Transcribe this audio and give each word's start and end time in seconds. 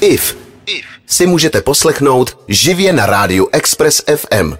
IF 0.00 0.36
si 1.06 1.26
můžete 1.26 1.60
poslechnout 1.60 2.38
živě 2.48 2.92
na 2.92 3.06
rádiu 3.06 3.48
Express 3.52 4.02
FM. 4.16 4.52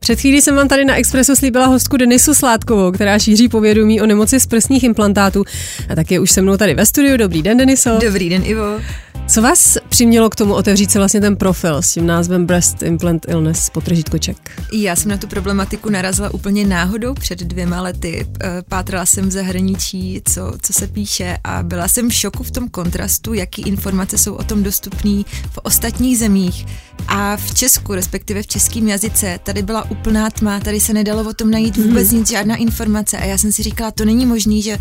Před 0.00 0.20
chvílí 0.20 0.42
jsem 0.42 0.56
vám 0.56 0.68
tady 0.68 0.84
na 0.84 0.96
Expressu 0.96 1.36
slíbila 1.36 1.66
hostku 1.66 1.96
Denisu 1.96 2.34
Sládkovou, 2.34 2.92
která 2.92 3.18
šíří 3.18 3.48
povědomí 3.48 4.00
o 4.00 4.06
nemoci 4.06 4.40
z 4.40 4.46
prsních 4.46 4.84
implantátů. 4.84 5.44
A 5.90 5.94
tak 5.94 6.10
je 6.10 6.20
už 6.20 6.30
se 6.30 6.42
mnou 6.42 6.56
tady 6.56 6.74
ve 6.74 6.86
studiu. 6.86 7.16
Dobrý 7.16 7.42
den, 7.42 7.56
Deniso. 7.56 7.98
Dobrý 8.04 8.28
den, 8.28 8.42
Ivo. 8.44 8.80
Co 9.28 9.42
vás 9.42 9.78
přimělo 9.88 10.30
k 10.30 10.36
tomu 10.36 10.54
otevřít 10.54 10.90
si 10.90 10.98
vlastně 10.98 11.20
ten 11.20 11.36
profil 11.36 11.82
s 11.82 11.92
tím 11.92 12.06
názvem 12.06 12.46
Breast 12.46 12.82
Implant 12.82 13.28
Illness 13.28 13.70
potržítko 13.70 14.18
Ček? 14.18 14.62
Já 14.72 14.96
jsem 14.96 15.10
na 15.10 15.16
tu 15.16 15.26
problematiku 15.26 15.90
narazila 15.90 16.34
úplně 16.34 16.66
náhodou 16.66 17.14
před 17.14 17.38
dvěma 17.38 17.82
lety. 17.82 18.26
Eh, 18.40 18.62
pátrala 18.68 19.06
jsem 19.06 19.28
v 19.28 19.32
zahraničí, 19.32 20.22
co, 20.24 20.52
co 20.62 20.72
se 20.72 20.86
píše 20.86 21.38
a 21.44 21.62
byla 21.62 21.88
jsem 21.88 22.10
v 22.10 22.14
šoku 22.14 22.42
v 22.42 22.50
tom 22.50 22.68
kontrastu, 22.68 23.34
jaký 23.34 23.62
informace 23.62 24.18
jsou 24.18 24.34
o 24.34 24.44
tom 24.44 24.62
dostupné 24.62 25.22
v 25.50 25.58
ostatních 25.62 26.18
zemích. 26.18 26.66
A 27.08 27.36
v 27.36 27.54
Česku, 27.54 27.94
respektive 27.94 28.42
v 28.42 28.46
českém 28.46 28.88
jazyce, 28.88 29.38
tady 29.42 29.62
byla 29.62 29.90
úplná 29.90 30.30
tma, 30.30 30.60
tady 30.60 30.80
se 30.80 30.92
nedalo 30.92 31.30
o 31.30 31.32
tom 31.32 31.50
najít 31.50 31.76
vůbec 31.76 32.12
mm. 32.12 32.18
nic, 32.18 32.30
žádná 32.30 32.56
informace. 32.56 33.18
A 33.18 33.24
já 33.24 33.38
jsem 33.38 33.52
si 33.52 33.62
říkala, 33.62 33.90
to 33.90 34.04
není 34.04 34.26
možné, 34.26 34.60
že 34.60 34.78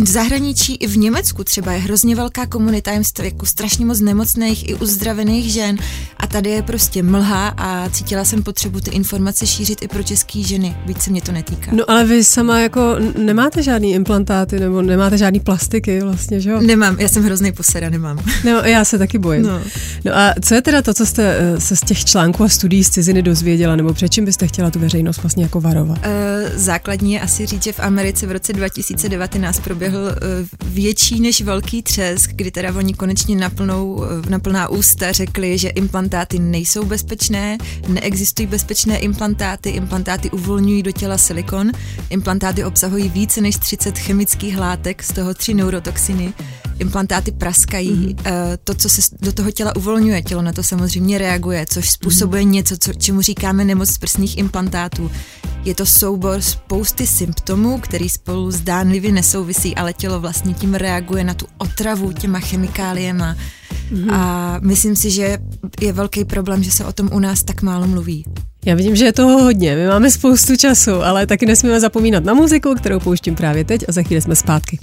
v 0.00 0.08
zahraničí 0.08 0.74
i 0.74 0.86
v 0.86 0.96
Německu 0.96 1.44
třeba 1.44 1.72
je 1.72 1.78
hrozně 1.78 2.16
velká 2.16 2.46
komunita, 2.46 2.90
jako 3.22 3.46
strašně 3.46 3.86
moc 3.86 4.00
nemocných 4.00 4.68
i 4.68 4.74
uzdravených 4.74 5.52
žen 5.52 5.78
a 6.16 6.26
tady 6.26 6.50
je 6.50 6.62
prostě 6.62 7.02
mlha 7.02 7.48
a 7.48 7.88
cítila 7.90 8.24
jsem 8.24 8.42
potřebu 8.42 8.80
ty 8.80 8.90
informace 8.90 9.46
šířit 9.46 9.82
i 9.82 9.88
pro 9.88 10.02
české 10.02 10.42
ženy, 10.42 10.76
byť 10.86 11.02
se 11.02 11.10
mě 11.10 11.22
to 11.22 11.32
netýká. 11.32 11.70
No 11.74 11.90
ale 11.90 12.04
vy 12.04 12.24
sama 12.24 12.60
jako 12.60 12.96
nemáte 13.18 13.62
žádný 13.62 13.92
implantáty 13.92 14.60
nebo 14.60 14.82
nemáte 14.82 15.18
žádný 15.18 15.40
plastiky 15.40 16.00
vlastně, 16.00 16.40
že 16.40 16.50
jo? 16.50 16.60
Nemám, 16.60 17.00
já 17.00 17.08
jsem 17.08 17.24
hrozný 17.24 17.52
posera, 17.52 17.90
nemám. 17.90 18.18
No 18.44 18.50
já 18.50 18.84
se 18.84 18.98
taky 18.98 19.18
bojím. 19.18 19.42
No. 19.42 19.60
no 20.04 20.16
a 20.16 20.34
co 20.42 20.54
je 20.54 20.62
teda 20.62 20.82
to, 20.82 20.94
co 20.94 21.06
jste 21.06 21.36
eh, 21.38 21.60
se 21.60 21.76
z 21.76 21.80
těch 21.80 22.04
článků 22.04 22.44
a 22.44 22.48
studií 22.48 22.84
z 22.84 22.90
ciziny 22.90 23.22
dozvěděla, 23.22 23.76
nebo 23.76 23.94
před 23.94 24.08
čím 24.08 24.24
byste 24.24 24.46
chtěla 24.46 24.70
tu 24.70 24.78
veřejnost 24.78 25.22
vlastně 25.22 25.42
jako 25.42 25.60
varovat? 25.60 25.98
Uh, 25.98 26.04
základní 26.54 27.12
je 27.12 27.20
asi 27.20 27.46
říct, 27.46 27.64
že 27.64 27.72
v 27.72 27.80
Americe 27.80 28.26
v 28.26 28.32
roce 28.32 28.52
2019 28.52 29.60
proběhl 29.90 30.04
uh, 30.06 30.72
větší 30.74 31.20
než 31.20 31.42
velký 31.42 31.82
třesk, 31.82 32.30
kdy 32.34 32.50
teda 32.50 32.74
oni 32.74 32.94
konečně 32.94 33.36
naplnou, 33.36 34.02
naplná 34.28 34.68
ústa 34.68 35.12
řekli, 35.12 35.58
že 35.58 35.68
implantáty 35.68 36.38
nejsou 36.38 36.84
bezpečné, 36.84 37.58
neexistují 37.88 38.46
bezpečné 38.46 38.98
implantáty, 38.98 39.70
implantáty 39.70 40.30
uvolňují 40.30 40.82
do 40.82 40.92
těla 40.92 41.18
silikon, 41.18 41.72
implantáty 42.10 42.64
obsahují 42.64 43.08
více 43.08 43.40
než 43.40 43.56
30 43.56 43.98
chemických 43.98 44.58
látek, 44.58 45.02
z 45.02 45.12
toho 45.12 45.34
tři 45.34 45.54
neurotoxiny, 45.54 46.32
implantáty 46.78 47.32
praskají, 47.32 47.90
mm-hmm. 47.90 48.58
to, 48.64 48.74
co 48.74 48.88
se 48.88 49.02
do 49.20 49.32
toho 49.32 49.50
těla 49.50 49.76
uvolňuje, 49.76 50.22
tělo 50.22 50.42
na 50.42 50.52
to 50.52 50.62
samozřejmě 50.62 51.18
reaguje, 51.18 51.66
což 51.68 51.90
způsobuje 51.90 52.42
mm-hmm. 52.42 52.50
něco, 52.50 52.76
co, 52.78 52.92
čemu 52.92 53.20
říkáme 53.20 53.64
nemoc 53.64 53.90
z 53.90 53.98
prsních 53.98 54.38
implantátů. 54.38 55.10
Je 55.64 55.74
to 55.74 55.86
soubor 55.86 56.40
spousty 56.40 57.06
symptomů, 57.06 57.78
který 57.78 58.08
spolu 58.08 58.50
zdánlivě 58.50 59.12
nesouvisí, 59.12 59.74
ale 59.74 59.92
tělo 59.92 60.20
vlastně 60.20 60.54
tím 60.54 60.74
reaguje 60.74 61.24
na 61.24 61.34
tu 61.34 61.46
otravu 61.58 62.12
těma 62.12 62.40
chemikáliema. 62.40 63.36
Mm-hmm. 63.92 64.14
A 64.14 64.56
myslím 64.62 64.96
si, 64.96 65.10
že 65.10 65.38
je 65.80 65.92
velký 65.92 66.24
problém, 66.24 66.62
že 66.62 66.72
se 66.72 66.84
o 66.84 66.92
tom 66.92 67.08
u 67.12 67.18
nás 67.18 67.42
tak 67.42 67.62
málo 67.62 67.86
mluví. 67.86 68.24
Já 68.64 68.74
vidím, 68.74 68.96
že 68.96 69.04
je 69.04 69.12
toho 69.12 69.42
hodně, 69.42 69.76
my 69.76 69.86
máme 69.86 70.10
spoustu 70.10 70.56
času, 70.56 71.02
ale 71.02 71.26
taky 71.26 71.46
nesmíme 71.46 71.80
zapomínat 71.80 72.24
na 72.24 72.34
muziku, 72.34 72.74
kterou 72.74 73.00
pouštím 73.00 73.34
právě 73.34 73.64
teď 73.64 73.84
a 73.88 73.92
za 73.92 74.02
chvíli 74.02 74.22
jsme 74.22 74.36
zpátky. 74.36 74.78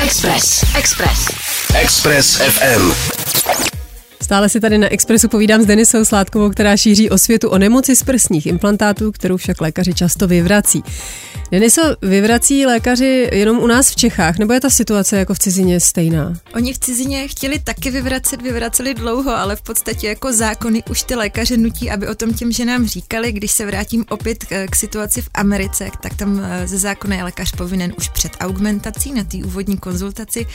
Express. 0.00 0.62
Express. 0.76 1.28
Express 1.74 2.38
FM. 2.40 3.77
Stále 4.28 4.48
si 4.48 4.60
tady 4.60 4.78
na 4.78 4.92
Expressu 4.92 5.28
povídám 5.28 5.62
s 5.62 5.66
Denisou 5.66 6.04
Sládkovou, 6.04 6.50
která 6.50 6.76
šíří 6.76 7.10
o 7.10 7.18
světu 7.18 7.48
o 7.48 7.58
nemoci 7.58 7.96
z 7.96 8.02
prsních 8.02 8.46
implantátů, 8.46 9.12
kterou 9.12 9.36
však 9.36 9.60
lékaři 9.60 9.94
často 9.94 10.26
vyvrací. 10.26 10.82
Deniso, 11.50 11.82
vyvrací 12.02 12.66
lékaři 12.66 13.28
jenom 13.32 13.58
u 13.58 13.66
nás 13.66 13.90
v 13.90 13.96
Čechách, 13.96 14.38
nebo 14.38 14.52
je 14.52 14.60
ta 14.60 14.70
situace 14.70 15.16
jako 15.18 15.34
v 15.34 15.38
cizině 15.38 15.80
stejná? 15.80 16.34
Oni 16.54 16.72
v 16.72 16.78
cizině 16.78 17.28
chtěli 17.28 17.58
taky 17.58 17.90
vyvracet, 17.90 18.42
vyvraceli 18.42 18.94
dlouho, 18.94 19.36
ale 19.36 19.56
v 19.56 19.62
podstatě 19.62 20.08
jako 20.08 20.32
zákony 20.32 20.82
už 20.90 21.02
ty 21.02 21.14
lékaře 21.14 21.56
nutí, 21.56 21.90
aby 21.90 22.08
o 22.08 22.14
tom 22.14 22.34
těm 22.34 22.52
ženám 22.52 22.86
říkali. 22.86 23.32
Když 23.32 23.50
se 23.50 23.66
vrátím 23.66 24.04
opět 24.08 24.44
k, 24.44 24.76
situaci 24.76 25.22
v 25.22 25.28
Americe, 25.34 25.90
tak 26.02 26.14
tam 26.14 26.40
eh, 26.44 26.68
ze 26.68 26.78
zákona 26.78 27.16
je 27.16 27.24
lékař 27.24 27.52
povinen 27.52 27.92
už 27.98 28.08
před 28.08 28.32
augmentací 28.40 29.12
na 29.12 29.24
té 29.24 29.36
úvodní 29.36 29.76
konzultaci 29.76 30.46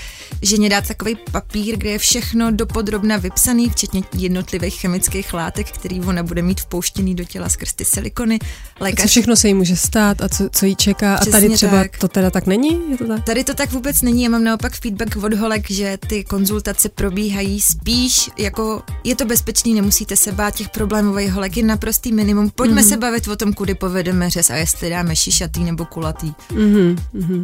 ženě 0.42 0.70
dát 0.70 0.88
takový 0.88 1.18
papír, 1.32 1.78
kde 1.78 1.90
je 1.90 1.98
všechno 1.98 2.52
dopodrobna 2.52 3.18
vypsaný, 3.18 3.63
včetně 3.70 4.04
jednotlivých 4.18 4.76
chemických 4.76 5.34
látek, 5.34 5.72
který 5.72 6.02
ona 6.02 6.24
bude 6.24 6.42
mít 6.42 6.62
vpouštěný 6.62 7.16
do 7.16 7.24
těla 7.24 7.50
skrz 7.50 7.74
ty 7.74 7.86
silikony. 7.86 8.40
Lékař... 8.80 9.00
A 9.00 9.04
co 9.04 9.08
všechno 9.08 9.36
se 9.36 9.48
jí 9.48 9.54
může 9.54 9.76
stát 9.76 10.22
a 10.22 10.30
co, 10.30 10.50
co 10.52 10.66
jí 10.66 10.76
čeká 10.76 11.16
Přesně 11.16 11.32
a 11.32 11.42
tady 11.42 11.50
třeba 11.50 11.72
tak. 11.72 11.98
to 11.98 12.08
teda 12.08 12.30
tak 12.30 12.48
není? 12.48 12.80
Je 12.92 12.98
to 12.98 13.08
tak? 13.08 13.24
Tady 13.24 13.44
to 13.44 13.54
tak 13.54 13.72
vůbec 13.72 14.02
není, 14.02 14.24
já 14.24 14.30
mám 14.30 14.44
naopak 14.44 14.74
feedback 14.76 15.16
od 15.24 15.34
holek, 15.34 15.72
že 15.72 15.98
ty 16.08 16.24
konzultace 16.24 16.90
probíhají 16.90 17.62
spíš 17.62 18.30
jako 18.38 18.82
je 19.04 19.16
to 19.16 19.26
bezpečný, 19.26 19.74
nemusíte 19.74 20.16
se 20.16 20.32
bát 20.32 20.56
těch 20.56 20.70
problémových 20.70 21.32
holek, 21.32 21.58
je 21.58 21.64
naprostý 21.64 22.12
minimum. 22.12 22.50
Pojďme 22.50 22.82
mm-hmm. 22.82 22.90
se 22.90 22.98
bavit 22.98 23.28
o 23.28 23.36
tom, 23.36 23.54
kudy 23.54 23.76
povedeme 23.76 24.30
řez 24.30 24.50
a 24.50 24.56
jestli 24.56 24.90
dáme 24.90 25.16
šišatý 25.16 25.64
nebo 25.64 25.86
kulatý. 25.86 26.34
Mm-hmm. 26.52 27.44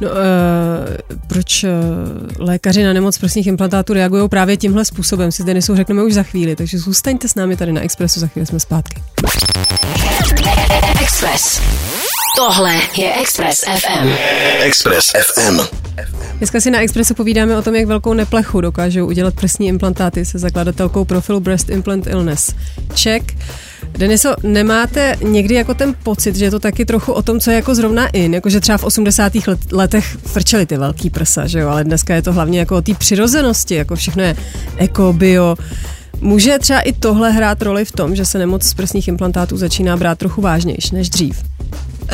No, 0.00 0.08
uh, 0.08 0.16
proč 1.26 1.64
uh, 1.64 1.70
lékaři 2.38 2.82
na 2.82 2.92
nemoc 2.92 3.18
prsních 3.18 3.46
implantátů 3.46 3.92
reagují 3.92 4.28
právě 4.28 4.56
tímhle 4.56 4.84
způsobem, 4.84 5.32
si 5.32 5.42
zde 5.42 5.51
nejsou 5.54 5.76
řekneme 5.76 6.02
už 6.02 6.14
za 6.14 6.22
chvíli, 6.22 6.56
takže 6.56 6.78
zůstaňte 6.78 7.28
s 7.28 7.34
námi 7.34 7.56
tady 7.56 7.72
na 7.72 7.80
Expressu, 7.80 8.20
za 8.20 8.26
chvíli 8.26 8.46
jsme 8.46 8.60
zpátky. 8.60 9.02
Express. 11.02 11.60
Tohle 12.36 12.74
je 12.96 13.14
Express 13.14 13.60
FM. 13.60 14.08
Express 14.60 15.12
FM. 15.34 15.60
Dneska 16.42 16.60
si 16.60 16.70
na 16.70 16.80
Expressu 16.80 17.14
povídáme 17.14 17.56
o 17.56 17.62
tom, 17.62 17.74
jak 17.74 17.86
velkou 17.86 18.14
neplechu 18.14 18.60
dokážou 18.60 19.06
udělat 19.06 19.34
prsní 19.34 19.68
implantáty 19.68 20.24
se 20.24 20.38
zakladatelkou 20.38 21.04
profilu 21.04 21.40
Breast 21.40 21.70
Implant 21.70 22.06
Illness. 22.06 22.54
Check. 23.02 23.36
Deniso, 23.92 24.34
nemáte 24.42 25.16
někdy 25.24 25.54
jako 25.54 25.74
ten 25.74 25.94
pocit, 26.02 26.36
že 26.36 26.44
je 26.44 26.50
to 26.50 26.60
taky 26.60 26.84
trochu 26.84 27.12
o 27.12 27.22
tom, 27.22 27.40
co 27.40 27.50
je 27.50 27.56
jako 27.56 27.74
zrovna 27.74 28.06
in, 28.06 28.34
jakože 28.34 28.60
třeba 28.60 28.78
v 28.78 28.84
80. 28.84 29.32
letech 29.72 30.16
frčeli 30.26 30.66
ty 30.66 30.76
velký 30.76 31.10
prsa, 31.10 31.46
že 31.46 31.58
jo, 31.58 31.68
ale 31.68 31.84
dneska 31.84 32.14
je 32.14 32.22
to 32.22 32.32
hlavně 32.32 32.58
jako 32.58 32.76
o 32.76 32.82
té 32.82 32.94
přirozenosti, 32.94 33.74
jako 33.74 33.96
všechno 33.96 34.22
je 34.22 34.36
eko, 34.76 35.12
bio, 35.12 35.56
Může 36.20 36.58
třeba 36.58 36.80
i 36.80 36.92
tohle 36.92 37.30
hrát 37.32 37.62
roli 37.62 37.84
v 37.84 37.92
tom, 37.92 38.16
že 38.16 38.24
se 38.24 38.38
nemoc 38.38 38.64
z 38.64 38.74
prsních 38.74 39.08
implantátů 39.08 39.56
začíná 39.56 39.96
brát 39.96 40.18
trochu 40.18 40.40
vážnější 40.40 40.94
než 40.94 41.10
dřív? 41.10 41.42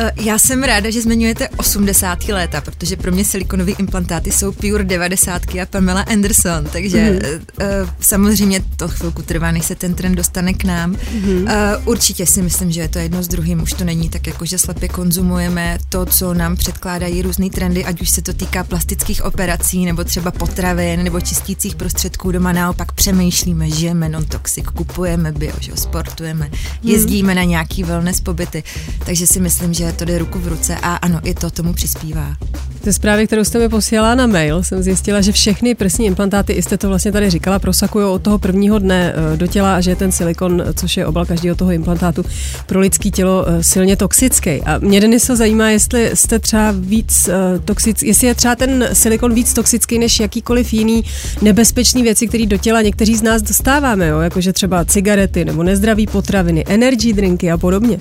Eh, 0.01 0.11
já 0.15 0.39
jsem 0.39 0.63
ráda, 0.63 0.89
že 0.89 1.01
zmiňujete 1.01 1.49
80. 1.49 2.33
léta, 2.33 2.61
protože 2.61 2.97
pro 2.97 3.11
mě 3.11 3.25
silikonové 3.25 3.71
implantáty 3.71 4.31
jsou 4.31 4.51
pure 4.51 4.83
90. 4.83 5.41
a 5.61 5.65
Pamela 5.65 6.01
Anderson, 6.01 6.65
takže 6.71 6.97
mm-hmm. 6.97 7.89
samozřejmě 7.99 8.61
to 8.77 8.87
chvilku 8.87 9.21
trvá, 9.21 9.51
než 9.51 9.65
se 9.65 9.75
ten 9.75 9.93
trend 9.93 10.15
dostane 10.15 10.53
k 10.53 10.63
nám. 10.63 10.93
Mm-hmm. 10.93 11.81
Určitě 11.85 12.25
si 12.25 12.41
myslím, 12.41 12.71
že 12.71 12.81
je 12.81 12.87
to 12.87 12.99
jedno 12.99 13.23
s 13.23 13.27
druhým, 13.27 13.61
už 13.61 13.73
to 13.73 13.83
není 13.83 14.09
tak, 14.09 14.27
jako 14.27 14.45
že 14.45 14.57
slepě 14.57 14.89
konzumujeme 14.89 15.77
to, 15.89 16.05
co 16.05 16.33
nám 16.33 16.55
předkládají 16.55 17.21
různé 17.21 17.49
trendy, 17.49 17.85
ať 17.85 18.01
už 18.01 18.09
se 18.09 18.21
to 18.21 18.33
týká 18.33 18.63
plastických 18.63 19.25
operací, 19.25 19.85
nebo 19.85 20.03
třeba 20.03 20.31
potravin, 20.31 21.03
nebo 21.03 21.21
čistících 21.21 21.75
prostředků 21.75 22.31
doma, 22.31 22.51
naopak 22.51 22.91
přemýšlíme, 22.91 23.69
žijeme 23.69 24.09
non-toxic, 24.09 24.65
kupujeme 24.65 25.31
bio, 25.31 25.53
že 25.59 25.71
sportujeme, 25.75 26.45
mhm. 26.45 26.55
jezdíme 26.83 27.33
mm-hmm. 27.33 27.35
na 27.35 27.43
nějaký 27.43 27.83
wellness 27.83 28.21
pobyty, 28.21 28.63
takže 29.05 29.27
si 29.27 29.39
myslím, 29.39 29.73
že 29.73 29.88
to 29.91 30.05
jde 30.05 30.17
ruku 30.17 30.39
v 30.39 30.47
ruce 30.47 30.75
a 30.75 30.95
ano, 30.95 31.19
i 31.23 31.33
to 31.33 31.49
tomu 31.49 31.73
přispívá. 31.73 32.35
Ze 32.83 32.93
zprávy, 32.93 33.27
kterou 33.27 33.43
jste 33.43 33.59
mi 33.59 33.69
posílala 33.69 34.15
na 34.15 34.27
mail, 34.27 34.63
jsem 34.63 34.83
zjistila, 34.83 35.21
že 35.21 35.31
všechny 35.31 35.75
prsní 35.75 36.05
implantáty, 36.05 36.61
jste 36.61 36.77
to 36.77 36.87
vlastně 36.87 37.11
tady 37.11 37.29
říkala, 37.29 37.59
prosakují 37.59 38.05
od 38.05 38.21
toho 38.21 38.39
prvního 38.39 38.79
dne 38.79 39.13
eh, 39.33 39.37
do 39.37 39.47
těla 39.47 39.75
a 39.75 39.81
že 39.81 39.91
je 39.91 39.95
ten 39.95 40.11
silikon, 40.11 40.63
což 40.75 40.97
je 40.97 41.05
obal 41.05 41.25
každého 41.25 41.55
toho 41.55 41.71
implantátu, 41.71 42.25
pro 42.65 42.79
lidské 42.79 43.09
tělo 43.09 43.45
eh, 43.47 43.63
silně 43.63 43.95
toxický. 43.95 44.61
A 44.61 44.77
mě 44.77 45.01
Deniso 45.01 45.35
zajímá, 45.35 45.69
jestli 45.69 46.11
jste 46.13 46.39
třeba 46.39 46.73
víc 46.77 47.27
eh, 47.27 47.59
toxický, 47.59 48.07
jestli 48.07 48.27
je 48.27 48.35
třeba 48.35 48.55
ten 48.55 48.89
silikon 48.93 49.33
víc 49.33 49.53
toxický 49.53 49.99
než 49.99 50.19
jakýkoliv 50.19 50.73
jiný 50.73 51.03
nebezpečný 51.41 52.03
věci, 52.03 52.27
které 52.27 52.45
do 52.45 52.57
těla 52.57 52.81
někteří 52.81 53.15
z 53.15 53.21
nás 53.21 53.41
dostáváme, 53.41 54.07
jo? 54.07 54.19
jakože 54.19 54.53
třeba 54.53 54.85
cigarety 54.85 55.45
nebo 55.45 55.63
nezdraví 55.63 56.07
potraviny, 56.07 56.63
energy 56.67 57.13
drinky 57.13 57.51
a 57.51 57.57
podobně. 57.57 57.99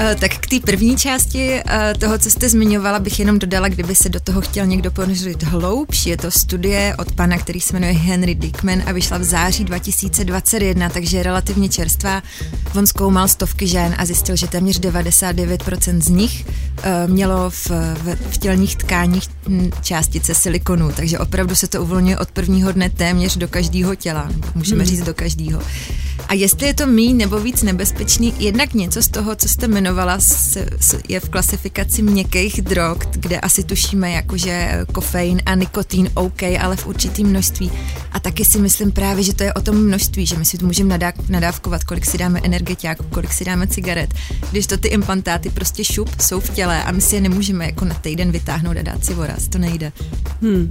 Eh, 0.00 0.14
tak 0.14 0.38
k 0.38 0.46
té 0.46 0.60
první 0.60 0.96
části 0.96 1.62
eh, 1.66 1.94
toho, 1.98 2.18
co 2.18 2.30
jste 2.30 2.48
zmiňovala, 2.48 2.98
bych 2.98 3.18
jenom 3.18 3.38
dodala, 3.38 3.68
kdyby 3.68 3.94
se 3.94 4.08
do 4.08 4.20
toho 4.20 4.40
chtěl 4.40 4.66
někdo 4.66 4.90
ponořit 4.90 5.42
hloubš. 5.42 6.06
Je 6.06 6.16
to 6.16 6.30
studie 6.30 6.96
od 6.98 7.12
pana, 7.12 7.38
který 7.38 7.60
se 7.60 7.72
jmenuje 7.72 7.92
Henry 7.92 8.34
Dickman 8.34 8.82
a 8.86 8.92
vyšla 8.92 9.18
v 9.18 9.24
září 9.24 9.64
2021, 9.64 10.88
takže 10.88 11.16
je 11.16 11.22
relativně 11.22 11.68
čerstvá. 11.68 12.22
On 12.76 12.86
zkoumal 12.86 13.28
stovky 13.28 13.66
žen 13.66 13.94
a 13.98 14.06
zjistil, 14.06 14.36
že 14.36 14.46
téměř 14.46 14.80
99% 14.80 16.00
z 16.00 16.08
nich 16.08 16.46
eh, 16.82 17.06
mělo 17.06 17.50
v, 17.50 17.70
v, 17.70 18.16
v 18.30 18.38
tělních 18.38 18.76
tkáních 18.76 19.24
částice 19.82 20.34
silikonu, 20.34 20.92
takže 20.92 21.18
opravdu 21.18 21.54
se 21.54 21.66
to 21.66 21.82
uvolňuje 21.82 22.18
od 22.18 22.30
prvního 22.30 22.72
dne 22.72 22.90
téměř 22.90 23.36
do 23.36 23.48
každého 23.48 23.94
těla, 23.94 24.30
můžeme 24.54 24.84
hmm. 24.84 24.90
říct 24.90 25.02
do 25.02 25.14
každého. 25.14 25.62
A 26.28 26.34
jestli 26.34 26.66
je 26.66 26.74
to 26.74 26.86
méně 26.86 27.14
nebo 27.14 27.40
víc 27.40 27.62
nebezpečný, 27.62 28.34
jednak 28.38 28.74
něco 28.74 29.02
z 29.02 29.08
toho, 29.08 29.36
co 29.36 29.48
jste 29.48 29.66
jmenovala, 29.66 30.18
je 31.08 31.20
v 31.20 31.28
klasifikaci 31.28 32.02
měkkých 32.02 32.62
drog, 32.62 32.98
kde 33.10 33.40
asi 33.40 33.64
tušíme, 33.64 34.10
jakože 34.10 34.84
kofein 34.92 35.42
a 35.46 35.54
nikotín 35.54 36.10
OK, 36.14 36.42
ale 36.42 36.76
v 36.76 36.86
určitém 36.86 37.26
množství. 37.26 37.72
A 38.12 38.20
taky 38.20 38.44
si 38.44 38.58
myslím 38.58 38.92
právě, 38.92 39.24
že 39.24 39.34
to 39.34 39.42
je 39.42 39.54
o 39.54 39.60
tom 39.60 39.76
množství, 39.76 40.26
že 40.26 40.36
my 40.36 40.44
si 40.44 40.58
to 40.58 40.66
můžeme 40.66 40.98
nadávkovat, 41.28 41.84
kolik 41.84 42.06
si 42.06 42.18
dáme 42.18 42.40
energetiáku, 42.42 43.04
kolik 43.10 43.32
si 43.32 43.44
dáme 43.44 43.66
cigaret. 43.66 44.14
Když 44.50 44.66
to 44.66 44.76
ty 44.76 44.88
implantáty 44.88 45.50
prostě 45.50 45.84
šup 45.84 46.20
jsou 46.20 46.40
v 46.40 46.50
těle 46.50 46.84
a 46.84 46.92
my 46.92 47.00
si 47.00 47.14
je 47.14 47.20
nemůžeme 47.20 47.66
jako 47.66 47.84
na 47.84 47.94
týden 47.94 48.32
vytáhnout 48.32 48.76
a 48.76 48.82
dát 48.82 49.04
si 49.04 49.14
voraz, 49.14 49.48
to 49.48 49.58
nejde. 49.58 49.92
Hmm. 50.42 50.70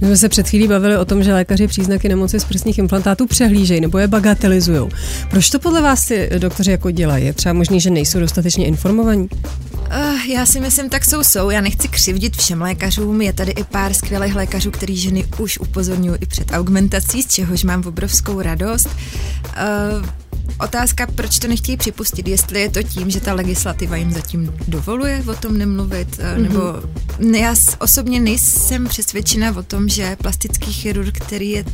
My 0.00 0.06
jsme 0.06 0.16
se 0.16 0.28
před 0.28 0.48
chvílí 0.48 0.68
bavili 0.68 0.96
o 0.96 1.04
tom, 1.04 1.22
že 1.22 1.34
lékaři 1.34 1.66
příznaky 1.66 2.08
nemoci 2.08 2.40
z 2.40 2.44
prsních 2.44 2.78
implantátů 2.78 3.26
přehlížejí 3.26 3.80
nebo 3.80 3.98
je 3.98 4.08
bagatelizují. 4.08 4.88
Proč 5.30 5.50
to 5.50 5.58
podle 5.58 5.82
vás 5.82 6.06
ty 6.06 6.30
doktoři 6.38 6.70
jako 6.70 6.90
dělají? 6.90 7.26
Je 7.26 7.32
třeba 7.32 7.52
možný, 7.52 7.80
že 7.80 7.90
nejsou 7.90 8.20
dostatečně 8.20 8.66
informovaní? 8.66 9.28
Uh, 9.88 10.20
já 10.28 10.46
si 10.46 10.60
myslím, 10.60 10.88
tak 10.88 11.04
jsou, 11.04 11.22
jsou. 11.22 11.50
Já 11.50 11.60
nechci 11.60 11.88
křivdit 11.88 12.36
všem 12.36 12.62
lékařům. 12.62 13.22
Je 13.22 13.32
tady 13.32 13.50
i 13.50 13.64
pár 13.64 13.94
skvělých 13.94 14.34
lékařů, 14.34 14.70
který 14.70 14.96
ženy 14.96 15.24
už 15.38 15.58
upozorňují 15.58 16.18
i 16.20 16.26
před 16.26 16.50
augmentací, 16.52 17.22
z 17.22 17.26
čehož 17.26 17.64
mám 17.64 17.82
obrovskou 17.86 18.40
radost. 18.40 18.88
Uh, 18.88 20.06
Otázka, 20.60 21.06
proč 21.06 21.38
to 21.38 21.48
nechtějí 21.48 21.76
připustit, 21.76 22.28
jestli 22.28 22.60
je 22.60 22.70
to 22.70 22.82
tím, 22.82 23.10
že 23.10 23.20
ta 23.20 23.34
legislativa 23.34 23.96
jim 23.96 24.12
zatím 24.12 24.54
dovoluje 24.68 25.24
o 25.30 25.34
tom 25.34 25.58
nemluvit, 25.58 26.08
mm-hmm. 26.08 26.42
nebo 26.42 26.60
já 27.38 27.54
osobně 27.78 28.20
nejsem 28.20 28.86
přesvědčena 28.86 29.56
o 29.56 29.62
tom, 29.62 29.88
že 29.88 30.16
plastický 30.16 30.72
chirurg, 30.72 31.18
který 31.18 31.50
je 31.50 31.64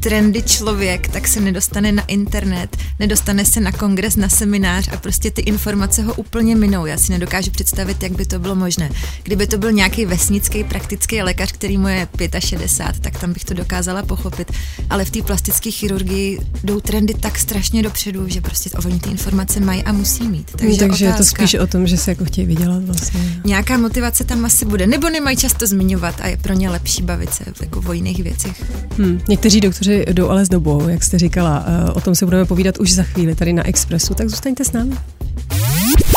trendy 0.00 0.42
člověk, 0.42 1.08
tak 1.08 1.28
se 1.28 1.40
nedostane 1.40 1.92
na 1.92 2.02
internet, 2.02 2.76
nedostane 2.98 3.44
se 3.44 3.60
na 3.60 3.72
kongres, 3.72 4.16
na 4.16 4.28
seminář 4.28 4.88
a 4.92 4.96
prostě 4.96 5.30
ty 5.30 5.42
informace 5.42 6.02
ho 6.02 6.14
úplně 6.14 6.56
minou. 6.56 6.86
Já 6.86 6.96
si 6.96 7.12
nedokážu 7.12 7.50
představit, 7.50 8.02
jak 8.02 8.12
by 8.12 8.26
to 8.26 8.38
bylo 8.38 8.54
možné. 8.54 8.90
Kdyby 9.22 9.46
to 9.46 9.58
byl 9.58 9.72
nějaký 9.72 10.06
vesnický 10.06 10.64
praktický 10.64 11.22
lékař, 11.22 11.52
který 11.52 11.78
mu 11.78 11.88
je 11.88 12.08
65, 12.38 13.02
tak 13.02 13.20
tam 13.20 13.32
bych 13.32 13.44
to 13.44 13.54
dokázala 13.54 14.02
pochopit. 14.02 14.52
Ale 14.90 15.04
v 15.04 15.10
té 15.10 15.22
plastické 15.22 15.70
chirurgii 15.70 16.38
jdou 16.64 16.80
trendy 16.80 17.14
tak 17.14 17.38
strašně 17.38 17.82
dopředu, 17.82 18.28
že 18.28 18.40
prostě 18.40 18.70
oni 18.70 19.00
ty 19.00 19.10
informace 19.10 19.60
mají 19.60 19.82
a 19.82 19.92
musí 19.92 20.28
mít. 20.28 20.50
Takže, 20.50 20.78
Takže 20.78 21.04
otázka, 21.04 21.04
je 21.04 21.12
to 21.12 21.24
spíš 21.24 21.54
o 21.54 21.66
tom, 21.66 21.86
že 21.86 21.96
se 21.96 22.10
jako 22.10 22.24
chtějí 22.24 22.46
vydělat 22.46 22.84
vlastně. 22.84 23.40
Nějaká 23.44 23.78
motivace 23.78 24.24
tam 24.24 24.44
asi 24.44 24.64
bude. 24.64 24.86
Nebo 24.86 25.08
nemají 25.08 25.36
často 25.36 25.66
zmiňovat 25.66 26.20
a 26.20 26.26
je 26.26 26.36
pro 26.36 26.52
ně 26.52 26.70
lepší 26.70 27.02
bavit 27.02 27.34
se 27.34 27.44
jako 27.60 27.82
o 27.86 27.92
jiných 27.92 28.22
věcech. 28.22 28.64
Hmm. 28.98 29.20
Někteří 29.28 29.60
doktoři 29.60 29.89
doktoři 29.90 30.14
jdou 30.14 30.28
ale 30.28 30.44
s 30.44 30.48
dobou, 30.48 30.88
jak 30.88 31.02
jste 31.02 31.18
říkala. 31.18 31.64
Eh, 31.66 31.90
o 31.90 32.00
tom 32.00 32.14
se 32.14 32.24
budeme 32.24 32.44
povídat 32.44 32.78
už 32.78 32.92
za 32.92 33.02
chvíli 33.02 33.34
tady 33.34 33.52
na 33.52 33.66
Expressu, 33.66 34.14
tak 34.14 34.28
zůstaňte 34.28 34.64
s 34.64 34.72
námi. 34.72 34.96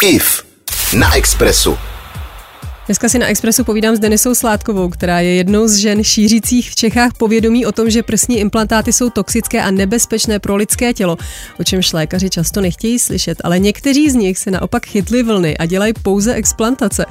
IF 0.04 0.44
na 0.98 1.16
Expressu. 1.16 1.78
Dneska 2.86 3.10
si 3.10 3.20
na 3.20 3.28
Expressu 3.28 3.64
povídám 3.64 3.96
s 3.96 4.00
Denisou 4.00 4.36
Sládkovou, 4.36 4.90
která 4.90 5.20
je 5.20 5.36
jednou 5.36 5.68
z 5.68 5.76
žen 5.76 6.04
šířících 6.04 6.72
v 6.72 6.76
Čechách 6.76 7.12
povědomí 7.18 7.66
o 7.66 7.72
tom, 7.72 7.90
že 7.90 8.04
prsní 8.04 8.40
implantáty 8.40 8.94
jsou 8.94 9.10
toxické 9.10 9.62
a 9.62 9.72
nebezpečné 9.72 10.40
pro 10.40 10.56
lidské 10.56 10.94
tělo, 10.94 11.18
o 11.60 11.64
čemž 11.64 11.94
lékaři 11.94 12.30
často 12.30 12.62
nechtějí 12.62 13.00
slyšet, 13.00 13.42
ale 13.44 13.60
někteří 13.60 14.10
z 14.10 14.14
nich 14.14 14.38
se 14.38 14.52
naopak 14.52 14.86
chytli 14.86 15.24
vlny 15.24 15.58
a 15.58 15.66
dělají 15.66 15.94
pouze 16.02 16.34
explantace. 16.34 17.06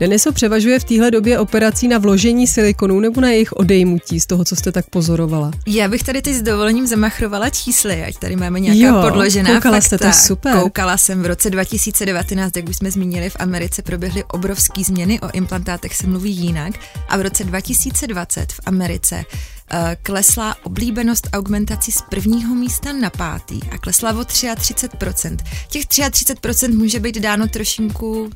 Deniso 0.00 0.32
převažuje 0.32 0.78
v 0.78 0.84
téhle 0.84 1.10
době 1.10 1.38
operací 1.38 1.88
na 1.88 1.98
vložení 1.98 2.46
silikonů 2.46 3.00
nebo 3.00 3.20
na 3.20 3.30
jejich 3.30 3.52
odejmutí 3.52 4.20
z 4.20 4.26
toho, 4.26 4.44
co 4.44 4.56
jste 4.56 4.72
tak 4.72 4.90
pozorovala. 4.90 5.50
Já 5.66 5.88
bych 5.88 6.02
tady 6.02 6.22
teď 6.22 6.34
s 6.34 6.42
dovolením 6.42 6.86
zamachrovala 6.86 7.50
čísly, 7.50 8.04
ať 8.04 8.18
tady 8.18 8.36
máme 8.36 8.60
nějaká 8.60 8.96
jo, 8.96 9.02
podložená 9.10 9.54
koukala 9.54 9.80
fakta. 9.80 9.96
Jste 9.96 9.98
to 9.98 10.12
super. 10.12 10.56
Koukala 10.62 10.96
jsem 10.98 11.22
v 11.22 11.26
roce 11.26 11.50
2019, 11.50 12.56
jak 12.56 12.68
už 12.68 12.76
jsme 12.76 12.90
zmínili, 12.90 13.30
v 13.30 13.36
Americe 13.38 13.82
proběhly 13.82 14.24
obrovský 14.24 14.84
změny 14.84 15.15
o 15.20 15.30
implantátech 15.32 15.96
se 15.96 16.06
mluví 16.06 16.36
jinak 16.36 16.74
a 17.08 17.16
v 17.16 17.20
roce 17.20 17.44
2020 17.44 18.52
v 18.52 18.60
Americe 18.66 19.24
klesla 20.02 20.56
oblíbenost 20.62 21.28
augmentací 21.32 21.92
z 21.92 22.02
prvního 22.02 22.54
místa 22.54 22.92
na 22.92 23.10
pátý 23.10 23.60
a 23.70 23.78
klesla 23.78 24.10
o 24.10 24.20
33%. 24.20 25.36
Těch 25.68 25.86
33% 25.86 26.76
může 26.78 27.00
být 27.00 27.18
dáno 27.18 27.48
trošinku 27.48 28.30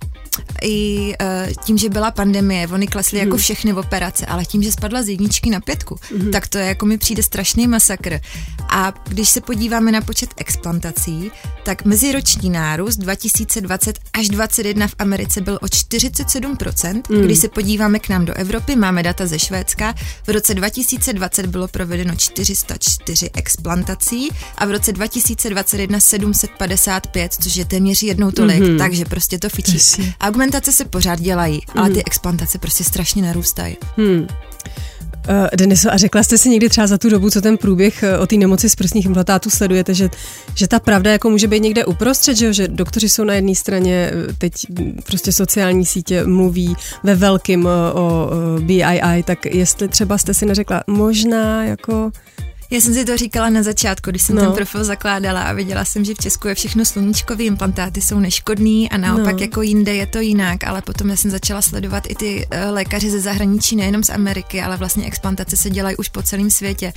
i 0.62 1.14
uh, 1.20 1.52
tím, 1.64 1.78
že 1.78 1.88
byla 1.88 2.10
pandemie, 2.10 2.68
oni 2.68 2.86
klesly 2.86 3.18
mm. 3.18 3.20
jako 3.20 3.34
mhm. 3.34 3.42
všechny 3.42 3.72
operace, 3.72 4.26
ale 4.26 4.44
tím, 4.44 4.62
že 4.62 4.72
spadla 4.72 5.02
z 5.02 5.08
jedničky 5.08 5.50
na 5.50 5.60
pětku, 5.60 5.98
mm. 6.16 6.30
tak 6.30 6.48
to 6.48 6.58
je 6.58 6.66
jako 6.66 6.86
mi 6.86 6.98
přijde 6.98 7.22
strašný 7.22 7.68
masakr. 7.68 8.20
A 8.68 8.94
když 9.08 9.28
se 9.28 9.40
podíváme 9.40 9.92
na 9.92 10.00
počet 10.00 10.30
explantací, 10.36 11.32
tak 11.64 11.84
meziroční 11.84 12.50
nárůst 12.50 12.96
2020 12.96 13.98
až 14.12 14.28
2021 14.28 14.88
v 14.88 14.94
Americe 14.98 15.40
byl 15.40 15.58
o 15.62 15.66
47%. 15.66 17.02
Mm. 17.08 17.22
Když 17.22 17.38
se 17.38 17.48
podíváme 17.48 17.98
k 17.98 18.08
nám 18.08 18.24
do 18.24 18.34
Evropy, 18.34 18.76
máme 18.76 19.02
data 19.02 19.26
ze 19.26 19.38
Švédska, 19.38 19.94
v 20.26 20.28
roce 20.28 20.54
2020 20.54 21.19
2020 21.20 21.46
bylo 21.46 21.68
provedeno 21.68 22.16
404 22.16 23.30
explantací 23.34 24.28
a 24.58 24.66
v 24.66 24.70
roce 24.70 24.92
2021 24.92 26.00
755, 26.00 27.32
což 27.32 27.56
je 27.56 27.64
téměř 27.64 28.02
jednou 28.02 28.30
tolik, 28.30 28.62
mm-hmm. 28.62 28.78
takže 28.78 29.04
prostě 29.04 29.38
to 29.38 29.48
fičí. 29.48 29.78
Augmentace 30.20 30.72
se 30.72 30.84
pořád 30.84 31.20
dělají, 31.20 31.60
mm-hmm. 31.60 31.80
ale 31.80 31.88
ty 31.88 31.94
mhm. 31.94 32.02
explantace 32.06 32.58
prostě 32.58 32.84
strašně 32.84 33.22
narůstají. 33.22 33.76
Hmm. 33.96 34.26
Uh, 35.28 35.46
Deniso, 35.56 35.92
a 35.92 35.96
řekla 35.96 36.22
jste 36.22 36.38
si 36.38 36.48
někdy 36.48 36.68
třeba 36.68 36.86
za 36.86 36.98
tu 36.98 37.08
dobu, 37.08 37.30
co 37.30 37.40
ten 37.40 37.56
průběh 37.56 38.04
uh, 38.16 38.22
o 38.22 38.26
té 38.26 38.36
nemoci 38.36 38.68
z 38.68 38.76
prsních 38.76 39.06
implantátů 39.06 39.50
sledujete, 39.50 39.94
že, 39.94 40.08
že 40.54 40.68
ta 40.68 40.80
pravda 40.80 41.12
jako 41.12 41.30
může 41.30 41.48
být 41.48 41.62
někde 41.62 41.84
uprostřed, 41.84 42.36
že, 42.36 42.52
že 42.52 42.68
doktoři 42.68 43.08
jsou 43.08 43.24
na 43.24 43.34
jedné 43.34 43.54
straně, 43.54 44.10
eh, 44.12 44.32
teď 44.38 44.52
prostě 45.06 45.32
sociální 45.32 45.86
sítě 45.86 46.24
mluví 46.24 46.76
ve 47.02 47.14
velkým 47.14 47.68
o 47.94 48.30
BII, 48.60 49.22
tak 49.24 49.46
jestli 49.46 49.88
třeba 49.88 50.18
jste 50.18 50.34
si 50.34 50.46
neřekla, 50.46 50.82
možná 50.86 51.64
jako 51.64 52.10
já 52.70 52.80
jsem 52.80 52.94
si 52.94 53.04
to 53.04 53.16
říkala 53.16 53.50
na 53.50 53.62
začátku, 53.62 54.10
když 54.10 54.22
jsem 54.22 54.36
no. 54.36 54.42
ten 54.42 54.52
profil 54.52 54.84
zakládala 54.84 55.42
a 55.42 55.52
viděla 55.52 55.84
jsem, 55.84 56.04
že 56.04 56.14
v 56.14 56.18
Česku 56.18 56.48
je 56.48 56.54
všechno 56.54 56.84
sluníčkový, 56.84 57.46
implantáty 57.46 58.02
jsou 58.02 58.18
neškodný 58.18 58.90
a 58.90 58.96
naopak 58.96 59.32
no. 59.32 59.40
jako 59.40 59.62
jinde 59.62 59.94
je 59.94 60.06
to 60.06 60.20
jinak, 60.20 60.64
ale 60.64 60.82
potom 60.82 61.10
já 61.10 61.16
jsem 61.16 61.30
začala 61.30 61.62
sledovat 61.62 62.04
i 62.08 62.14
ty 62.14 62.46
uh, 62.46 62.74
lékaři 62.74 63.10
ze 63.10 63.20
zahraničí, 63.20 63.76
nejenom 63.76 64.04
z 64.04 64.10
Ameriky, 64.10 64.62
ale 64.62 64.76
vlastně 64.76 65.06
explantace 65.06 65.56
se 65.56 65.70
dělají 65.70 65.96
už 65.96 66.08
po 66.08 66.22
celém 66.22 66.50
světě 66.50 66.92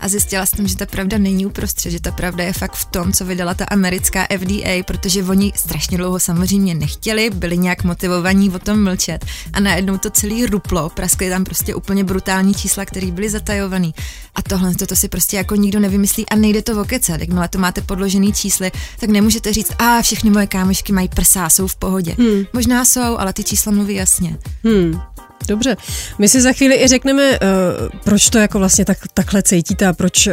a 0.00 0.08
zjistila 0.08 0.46
jsem, 0.46 0.68
že 0.68 0.76
ta 0.76 0.86
pravda 0.86 1.18
není 1.18 1.46
uprostřed, 1.46 1.90
že 1.90 2.00
ta 2.00 2.10
pravda 2.10 2.44
je 2.44 2.52
fakt 2.52 2.74
v 2.74 2.84
tom, 2.84 3.12
co 3.12 3.24
vydala 3.24 3.54
ta 3.54 3.64
americká 3.64 4.26
FDA, 4.38 4.82
protože 4.84 5.24
oni 5.24 5.52
strašně 5.56 5.98
dlouho 5.98 6.20
samozřejmě 6.20 6.74
nechtěli, 6.74 7.30
byli 7.30 7.58
nějak 7.58 7.84
motivovaní 7.84 8.50
o 8.50 8.58
tom 8.58 8.84
mlčet 8.84 9.24
a 9.52 9.60
najednou 9.60 9.98
to 9.98 10.10
celý 10.10 10.46
ruplo, 10.46 10.88
praskly 10.88 11.30
tam 11.30 11.44
prostě 11.44 11.74
úplně 11.74 12.04
brutální 12.04 12.54
čísla, 12.54 12.84
které 12.84 13.10
byly 13.10 13.30
zatajované. 13.30 13.90
A 14.34 14.42
tohle 14.42 14.74
to 14.74 14.96
si 14.96 15.08
prostě 15.08 15.36
jako 15.36 15.54
nikdo 15.54 15.80
nevymyslí 15.80 16.26
a 16.28 16.36
nejde 16.36 16.62
to 16.62 16.80
okecat. 16.80 17.20
Jakmile 17.20 17.48
to 17.48 17.58
máte 17.58 17.80
podložený 17.80 18.32
čísly, 18.32 18.72
tak 19.00 19.10
nemůžete 19.10 19.52
říct, 19.52 19.72
a 19.78 20.02
všechny 20.02 20.30
moje 20.30 20.46
kámošky 20.46 20.92
mají 20.92 21.08
prsa, 21.08 21.50
jsou 21.50 21.66
v 21.66 21.76
pohodě. 21.76 22.14
Hmm. 22.18 22.44
Možná 22.52 22.84
jsou, 22.84 23.18
ale 23.18 23.32
ty 23.32 23.44
čísla 23.44 23.72
mluví 23.72 23.94
jasně. 23.94 24.38
Hmm. 24.64 25.00
Dobře, 25.48 25.76
my 26.18 26.28
si 26.28 26.40
za 26.40 26.52
chvíli 26.52 26.82
i 26.82 26.88
řekneme, 26.88 27.30
uh, 27.30 27.88
proč 28.04 28.30
to 28.30 28.38
jako 28.38 28.58
vlastně 28.58 28.84
tak, 28.84 28.98
takhle 29.14 29.42
cítíte 29.42 29.86
a 29.86 29.92
proč 29.92 30.26
uh, 30.26 30.32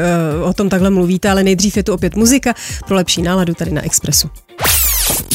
o 0.50 0.54
tom 0.54 0.70
takhle 0.70 0.90
mluvíte, 0.90 1.30
ale 1.30 1.44
nejdřív 1.44 1.78
je 1.78 1.84
tu 1.84 1.94
opět 1.94 2.16
muzika 2.16 2.54
pro 2.88 2.96
lepší 2.96 3.22
náladu 3.22 3.54
tady 3.54 3.72
na 3.72 3.82
Expressu. 3.82 4.30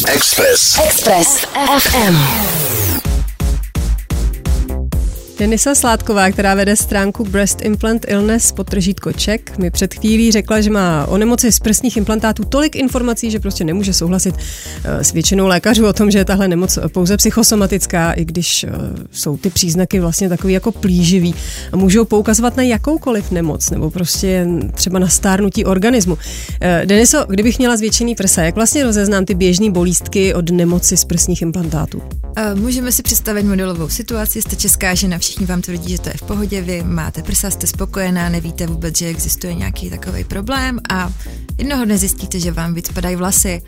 Express. 0.07 0.79
Express 0.79 1.45
FM. 1.79 3.08
Denisa 5.39 5.75
Sládková, 5.75 6.31
která 6.31 6.55
vede 6.55 6.77
stránku 6.77 7.25
Breast 7.25 7.63
Implant 7.63 8.07
Illness 8.09 8.53
podtržítko 8.53 9.13
Czech, 9.13 9.41
mi 9.59 9.71
před 9.71 9.95
chvílí 9.95 10.33
řekla, 10.33 10.61
že 10.61 10.71
má 10.71 11.07
o 11.07 11.19
nemoci 11.19 11.53
z 11.53 11.59
prsních 11.59 11.97
implantátů 11.97 12.45
tolik 12.45 12.77
informací, 12.77 13.31
že 13.31 13.41
prostě 13.41 13.65
nemůže 13.65 13.93
souhlasit 13.93 14.35
eh, 14.85 15.05
s 15.05 15.13
většinou 15.13 15.47
lékařů 15.47 15.87
o 15.87 15.93
tom, 15.93 16.11
že 16.11 16.19
je 16.19 16.25
tahle 16.25 16.49
nemoc 16.49 16.79
pouze 16.93 17.17
psychosomatická, 17.17 18.13
i 18.13 18.25
když 18.25 18.65
eh, 18.65 18.71
jsou 19.13 19.37
ty 19.37 19.51
příznaky 19.51 20.01
vlastně 20.01 20.29
takový 20.29 20.53
jako 20.53 20.73
plíživý 20.73 21.35
a 21.73 21.77
můžou 21.77 22.05
poukazovat 22.05 22.57
na 22.57 22.63
jakoukoliv 22.63 23.31
nemoc 23.31 23.71
nebo 23.71 23.91
prostě 23.91 24.47
třeba 24.75 24.99
na 24.99 25.09
stárnutí 25.09 25.65
organismu. 25.65 26.19
Eh, 26.61 26.83
Deniso, 26.87 27.25
kdybych 27.29 27.59
měla 27.59 27.77
zvětšený 27.77 28.15
prsa, 28.15 28.43
jak 28.43 28.55
vlastně 28.55 28.85
rozeznám 28.85 29.25
ty 29.25 29.35
běžné 29.35 29.71
bolístky 29.71 30.35
od 30.35 30.51
nemoci 30.51 30.97
z 30.97 31.05
prsních 31.05 31.43
implantátů? 31.43 32.03
Můžeme 32.55 32.93
si 32.93 33.03
představit 33.03 33.43
modelovou 33.43 33.89
situaci, 33.89 34.43
jste 34.43 34.57
česká 34.57 34.95
žena, 34.95 35.19
všichni 35.29 35.47
vám 35.47 35.63
tvrdí, 35.63 35.91
že 35.91 36.01
to 36.01 36.09
je 36.09 36.15
v 36.17 36.23
pohodě, 36.23 36.63
vy 36.63 36.83
máte 36.83 37.23
prsa, 37.23 37.51
jste 37.51 37.67
spokojená, 37.67 38.29
nevíte 38.29 38.67
vůbec, 38.67 38.99
že 38.99 39.07
existuje 39.07 39.55
nějaký 39.55 39.91
takový 39.91 40.25
problém 40.25 40.81
a 40.91 41.13
jednoho 41.59 41.85
dne 41.85 41.99
zjistíte, 41.99 42.41
že 42.41 42.53
vám 42.53 42.75
vypadají 42.75 43.17
vlasy, 43.17 43.63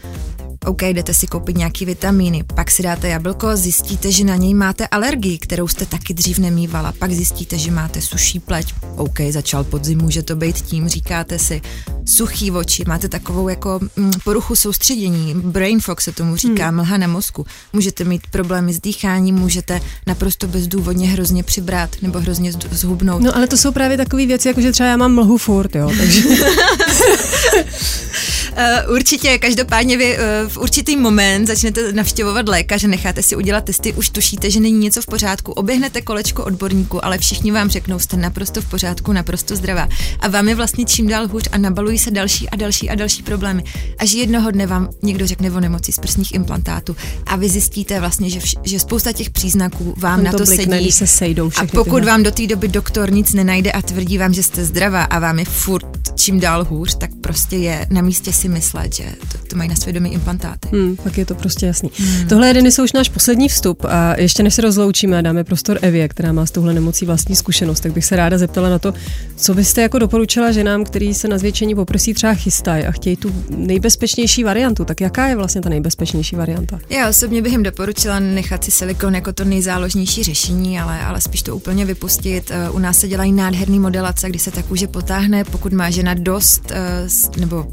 OK, 0.66 0.82
jdete 0.82 1.14
si 1.14 1.26
koupit 1.26 1.56
nějaký 1.56 1.84
vitamíny, 1.84 2.44
pak 2.54 2.70
si 2.70 2.82
dáte 2.82 3.08
jablko, 3.08 3.56
zjistíte, 3.56 4.12
že 4.12 4.24
na 4.24 4.36
něj 4.36 4.54
máte 4.54 4.86
alergii, 4.86 5.38
kterou 5.38 5.68
jste 5.68 5.86
taky 5.86 6.14
dřív 6.14 6.38
nemývala, 6.38 6.92
pak 6.98 7.12
zjistíte, 7.12 7.58
že 7.58 7.70
máte 7.70 8.00
suší 8.00 8.40
pleť, 8.40 8.74
OK, 8.96 9.20
začal 9.30 9.64
podzim, 9.64 9.98
může 9.98 10.22
to 10.22 10.36
být 10.36 10.60
tím, 10.60 10.88
říkáte 10.88 11.38
si, 11.38 11.60
suchý 12.04 12.50
oči, 12.50 12.84
máte 12.86 13.08
takovou 13.08 13.48
jako 13.48 13.80
mm, 13.96 14.12
poruchu 14.24 14.56
soustředění, 14.56 15.34
brain 15.34 15.80
fog 15.80 16.00
se 16.00 16.12
tomu 16.12 16.36
říká, 16.36 16.66
hmm. 16.66 16.76
mlha 16.76 16.96
na 16.96 17.06
mozku, 17.06 17.46
můžete 17.72 18.04
mít 18.04 18.22
problémy 18.30 18.72
s 18.72 18.80
dýcháním, 18.80 19.34
můžete 19.34 19.80
naprosto 20.06 20.46
bezdůvodně 20.46 21.08
hrozně 21.08 21.42
přibrat 21.42 21.90
nebo 22.02 22.20
hrozně 22.20 22.52
zhubnout. 22.52 23.22
No 23.22 23.36
ale 23.36 23.46
to 23.46 23.56
jsou 23.56 23.72
právě 23.72 23.96
takové 23.96 24.26
věci, 24.26 24.48
jako 24.48 24.60
že 24.60 24.72
třeba 24.72 24.88
já 24.88 24.96
mám 24.96 25.14
mlhu 25.14 25.38
furt, 25.38 25.74
jo, 25.76 25.90
takže... 25.98 26.22
Uh, 28.50 28.94
určitě, 28.94 29.38
každopádně 29.38 29.96
vy 29.96 30.18
uh, 30.18 30.50
v 30.50 30.56
určitý 30.58 30.96
moment 30.96 31.46
začnete 31.46 31.92
navštěvovat 31.92 32.48
lékaře, 32.48 32.88
necháte 32.88 33.22
si 33.22 33.36
udělat 33.36 33.64
testy, 33.64 33.92
už 33.92 34.10
tušíte, 34.10 34.50
že 34.50 34.60
není 34.60 34.78
něco 34.78 35.02
v 35.02 35.06
pořádku, 35.06 35.52
oběhnete 35.52 36.02
kolečko 36.02 36.44
odborníku, 36.44 37.04
ale 37.04 37.18
všichni 37.18 37.52
vám 37.52 37.70
řeknou, 37.70 37.98
jste 37.98 38.16
naprosto 38.16 38.60
v 38.60 38.64
pořádku, 38.70 39.12
naprosto 39.12 39.56
zdravá. 39.56 39.88
A 40.20 40.28
vám 40.28 40.48
je 40.48 40.54
vlastně 40.54 40.84
čím 40.84 41.08
dál 41.08 41.28
hůř 41.28 41.48
a 41.52 41.58
nabalují 41.58 41.98
se 41.98 42.10
další 42.10 42.50
a 42.50 42.56
další 42.56 42.90
a 42.90 42.94
další 42.94 43.22
problémy. 43.22 43.64
Až 43.98 44.12
jednoho 44.12 44.50
dne 44.50 44.66
vám 44.66 44.88
někdo 45.02 45.26
řekne 45.26 45.50
o 45.50 45.60
nemoci 45.60 45.92
z 45.92 45.98
prsních 45.98 46.34
implantátů 46.34 46.96
a 47.26 47.36
vy 47.36 47.48
zjistíte 47.48 48.00
vlastně, 48.00 48.30
že, 48.30 48.38
vš- 48.38 48.60
že 48.64 48.80
spousta 48.80 49.12
těch 49.12 49.30
příznaků 49.30 49.94
vám 49.96 50.24
na 50.24 50.32
to, 50.32 50.44
blikne, 50.44 50.76
sedí. 50.76 50.92
Se 50.92 51.06
sejdou 51.06 51.50
a 51.56 51.66
pokud 51.66 51.84
tyhle. 51.84 52.10
vám 52.10 52.22
do 52.22 52.30
té 52.30 52.46
doby 52.46 52.68
doktor 52.68 53.12
nic 53.12 53.32
nenajde 53.32 53.72
a 53.72 53.82
tvrdí 53.82 54.18
vám, 54.18 54.34
že 54.34 54.42
jste 54.42 54.64
zdravá 54.64 55.02
a 55.02 55.18
vám 55.18 55.38
je 55.38 55.44
furt 55.44 56.00
čím 56.14 56.40
dál 56.40 56.64
hůř, 56.64 56.94
tak 56.98 57.10
prostě 57.20 57.56
je 57.56 57.86
na 57.90 58.02
místě 58.02 58.32
si 58.40 58.48
myslet, 58.48 58.94
že 58.94 59.04
to, 59.32 59.38
to 59.46 59.56
mají 59.56 59.68
na 59.68 59.76
svědomí 59.76 60.12
implantáty. 60.12 60.68
Hmm, 60.72 60.96
pak 60.96 61.18
je 61.18 61.26
to 61.26 61.34
prostě 61.34 61.66
jasný. 61.66 61.90
Hmm. 61.98 62.28
Tohle 62.28 62.48
je 62.48 62.54
Denis 62.54 62.78
už 62.78 62.92
náš 62.92 63.08
poslední 63.08 63.48
vstup 63.48 63.84
a 63.84 64.20
ještě 64.20 64.42
než 64.42 64.54
se 64.54 64.62
rozloučíme 64.62 65.18
a 65.18 65.20
dáme 65.20 65.44
prostor 65.44 65.78
Evě, 65.82 66.08
která 66.08 66.32
má 66.32 66.46
s 66.46 66.50
touhle 66.50 66.74
nemocí 66.74 67.06
vlastní 67.06 67.36
zkušenost, 67.36 67.80
tak 67.80 67.92
bych 67.92 68.04
se 68.04 68.16
ráda 68.16 68.38
zeptala 68.38 68.68
na 68.68 68.78
to, 68.78 68.94
co 69.36 69.54
byste 69.54 69.82
jako 69.82 69.98
doporučila 69.98 70.52
ženám, 70.52 70.84
který 70.84 71.14
se 71.14 71.28
na 71.28 71.38
zvětšení 71.38 71.74
poprsí 71.74 72.14
třeba 72.14 72.34
chystají 72.34 72.84
a 72.84 72.92
chtějí 72.92 73.16
tu 73.16 73.34
nejbezpečnější 73.56 74.44
variantu. 74.44 74.84
Tak 74.84 75.00
jaká 75.00 75.26
je 75.26 75.36
vlastně 75.36 75.60
ta 75.60 75.68
nejbezpečnější 75.68 76.36
varianta? 76.36 76.78
Já 76.90 77.08
osobně 77.08 77.42
bych 77.42 77.52
jim 77.52 77.62
doporučila 77.62 78.20
nechat 78.20 78.64
si 78.64 78.70
silikon 78.70 79.14
jako 79.14 79.32
to 79.32 79.44
nejzáložnější 79.44 80.22
řešení, 80.22 80.80
ale, 80.80 81.00
ale 81.00 81.20
spíš 81.20 81.42
to 81.42 81.56
úplně 81.56 81.84
vypustit. 81.84 82.50
Eh, 82.50 82.70
u 82.70 82.78
nás 82.78 82.98
se 82.98 83.08
dělají 83.08 83.32
nádherný 83.32 83.78
modelace, 83.78 84.28
kdy 84.28 84.38
se 84.38 84.50
ta 84.50 84.62
kůže 84.62 84.86
potáhne, 84.86 85.44
pokud 85.44 85.72
má 85.72 85.90
žena 85.90 86.14
dost 86.14 86.62
eh, 86.70 87.40
nebo 87.40 87.66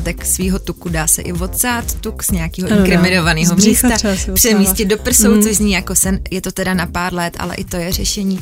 dostatek 0.00 0.26
svého 0.26 0.58
tuku, 0.58 0.88
dá 0.88 1.06
se 1.06 1.22
i 1.22 1.32
odsát 1.32 2.00
tuk 2.00 2.22
z 2.22 2.30
nějakého 2.30 2.68
inkriminovaného 2.68 3.56
místa, 3.56 3.88
přemístit 4.34 4.88
do 4.88 4.98
prsou, 4.98 5.34
mm. 5.34 5.42
což 5.42 5.56
zní 5.56 5.72
jako 5.72 5.94
sen, 5.94 6.20
je 6.30 6.40
to 6.40 6.52
teda 6.52 6.74
na 6.74 6.86
pár 6.86 7.14
let, 7.14 7.36
ale 7.38 7.54
i 7.54 7.64
to 7.64 7.76
je 7.76 7.92
řešení. 7.92 8.40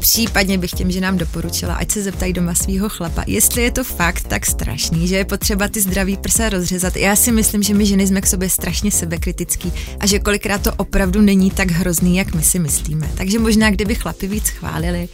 Případně 0.00 0.58
bych 0.58 0.70
těm, 0.70 0.90
že 0.90 1.00
nám 1.00 1.18
doporučila, 1.18 1.74
ať 1.74 1.90
se 1.90 2.02
zeptají 2.02 2.32
doma 2.32 2.54
svého 2.54 2.88
chlapa, 2.88 3.24
jestli 3.26 3.62
je 3.62 3.70
to 3.70 3.84
fakt 3.84 4.28
tak 4.28 4.46
strašný, 4.46 5.08
že 5.08 5.16
je 5.16 5.24
potřeba 5.24 5.68
ty 5.68 5.80
zdraví 5.80 6.16
prsa 6.16 6.48
rozřezat. 6.48 6.96
Já 6.96 7.16
si 7.16 7.32
myslím, 7.32 7.62
že 7.62 7.74
my 7.74 7.86
ženy 7.86 8.06
jsme 8.06 8.20
k 8.20 8.26
sobě 8.26 8.50
strašně 8.50 8.90
sebekritický 8.90 9.72
a 10.00 10.06
že 10.06 10.18
kolikrát 10.18 10.62
to 10.62 10.72
opravdu 10.76 11.20
není 11.20 11.50
tak 11.50 11.70
hrozný, 11.70 12.16
jak 12.16 12.34
my 12.34 12.42
si 12.42 12.58
myslíme. 12.58 13.10
Takže 13.16 13.38
možná, 13.38 13.70
kdyby 13.70 13.94
chlapi 13.94 14.26
víc 14.26 14.48
chválili, 14.48 15.08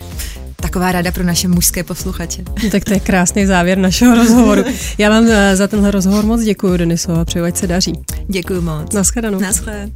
taková 0.66 0.92
rada 0.92 1.12
pro 1.12 1.24
naše 1.24 1.48
mužské 1.48 1.84
posluchače. 1.84 2.42
No, 2.62 2.70
tak 2.70 2.84
to 2.84 2.92
je 2.92 3.00
krásný 3.00 3.46
závěr 3.46 3.78
našeho 3.78 4.14
rozhovoru. 4.14 4.64
Já 4.98 5.10
vám 5.10 5.26
eh, 5.30 5.56
za 5.56 5.66
tenhle 5.68 5.90
rozhovor 5.90 6.24
moc 6.24 6.42
děkuji, 6.42 6.76
Deniso, 6.76 7.14
a 7.14 7.24
přeju, 7.24 7.44
ať 7.44 7.56
se 7.56 7.66
daří. 7.66 7.92
Děkuji 8.28 8.60
moc. 8.60 8.92
Naschledanou. 8.92 9.40
Naschle. 9.40 9.88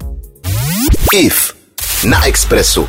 IF 1.15 1.55
na 2.05 2.27
Expressu. 2.27 2.89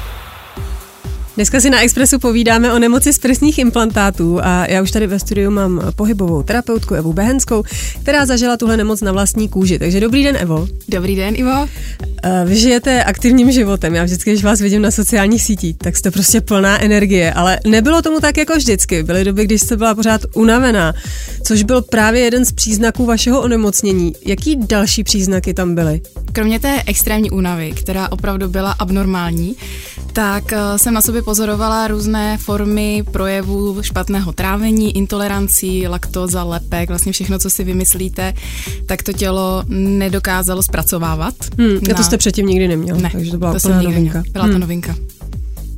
Dneska 1.36 1.60
si 1.60 1.70
na 1.70 1.82
Expressu 1.82 2.20
povídáme 2.20 2.74
o 2.74 2.80
nemoci 2.80 3.14
z 3.14 3.20
prsních 3.20 3.60
implantátů 3.60 4.40
a 4.44 4.66
já 4.68 4.82
už 4.82 4.92
tady 4.92 5.08
ve 5.08 5.20
studiu 5.20 5.52
mám 5.52 5.82
pohybovou 5.96 6.44
terapeutku 6.44 6.94
Evu 6.94 7.14
Behenskou, 7.14 7.64
která 8.02 8.26
zažila 8.26 8.58
tuhle 8.58 8.78
nemoc 8.78 9.02
na 9.02 9.12
vlastní 9.12 9.50
kůži. 9.50 9.80
Takže 9.80 10.00
dobrý 10.00 10.24
den, 10.24 10.38
Evo. 10.40 10.68
Dobrý 10.90 11.16
den, 11.16 11.34
Ivo. 11.38 11.68
Eh, 12.24 12.46
vy 12.46 12.56
žijete 12.56 13.04
aktivním 13.04 13.52
životem. 13.52 13.96
Já 13.96 14.04
vždycky, 14.04 14.32
když 14.32 14.44
vás 14.44 14.62
vidím 14.62 14.82
na 14.82 14.92
sociálních 14.92 15.44
sítích, 15.44 15.78
tak 15.78 15.98
jste 15.98 16.12
prostě 16.12 16.42
plná 16.42 16.82
energie, 16.84 17.34
ale 17.34 17.60
nebylo 17.68 18.02
tomu 18.02 18.20
tak 18.20 18.38
jako 18.38 18.56
vždycky. 18.56 19.04
Byly 19.04 19.24
doby, 19.24 19.46
když 19.46 19.62
jste 19.62 19.78
byla 19.78 19.96
pořád 19.96 20.22
unavená, 20.36 20.94
což 21.44 21.64
byl 21.64 21.82
právě 21.82 22.22
jeden 22.22 22.46
z 22.46 22.52
příznaků 22.52 23.06
vašeho 23.06 23.42
onemocnění. 23.42 24.14
Jaký 24.26 24.56
další 24.56 25.04
příznaky 25.04 25.54
tam 25.54 25.76
byly? 25.76 26.02
Kromě 26.34 26.60
té 26.60 26.84
extrémní 26.86 27.32
únavy, 27.32 27.72
která 27.72 28.12
opravdu 28.12 28.50
byla 28.50 28.72
abnormální, 28.72 29.56
tak 30.14 30.54
eh, 30.54 30.78
jsem 30.78 30.94
na 30.94 31.02
sobě 31.02 31.22
pozorovala 31.22 31.88
různé 31.88 32.38
formy 32.38 33.04
projevů 33.12 33.82
špatného 33.82 34.32
trávení, 34.32 34.98
intolerancí, 34.98 35.88
laktóza, 35.88 36.44
lepek, 36.44 36.90
vlastně 36.90 37.12
všechno, 37.12 37.40
co 37.40 37.50
si 37.50 37.64
vymyslíte, 37.64 38.34
tak 38.86 39.04
to 39.04 39.14
tělo 39.14 39.64
nedokázalo 39.68 40.64
zpracovávat. 40.64 41.34
Hmm, 41.58 41.80
na... 41.88 41.96
to 41.96 42.04
jste 42.04 42.18
předtím 42.18 42.48
nikdy 42.48 42.68
neměl, 42.68 42.96
ne, 42.96 43.10
takže 43.12 43.32
to 43.32 43.38
byla 43.38 43.60
to 43.60 43.70
novinka. 43.70 44.24
Byla 44.32 44.44
hmm. 44.44 44.54
to 44.54 44.60
novinka. 44.60 44.96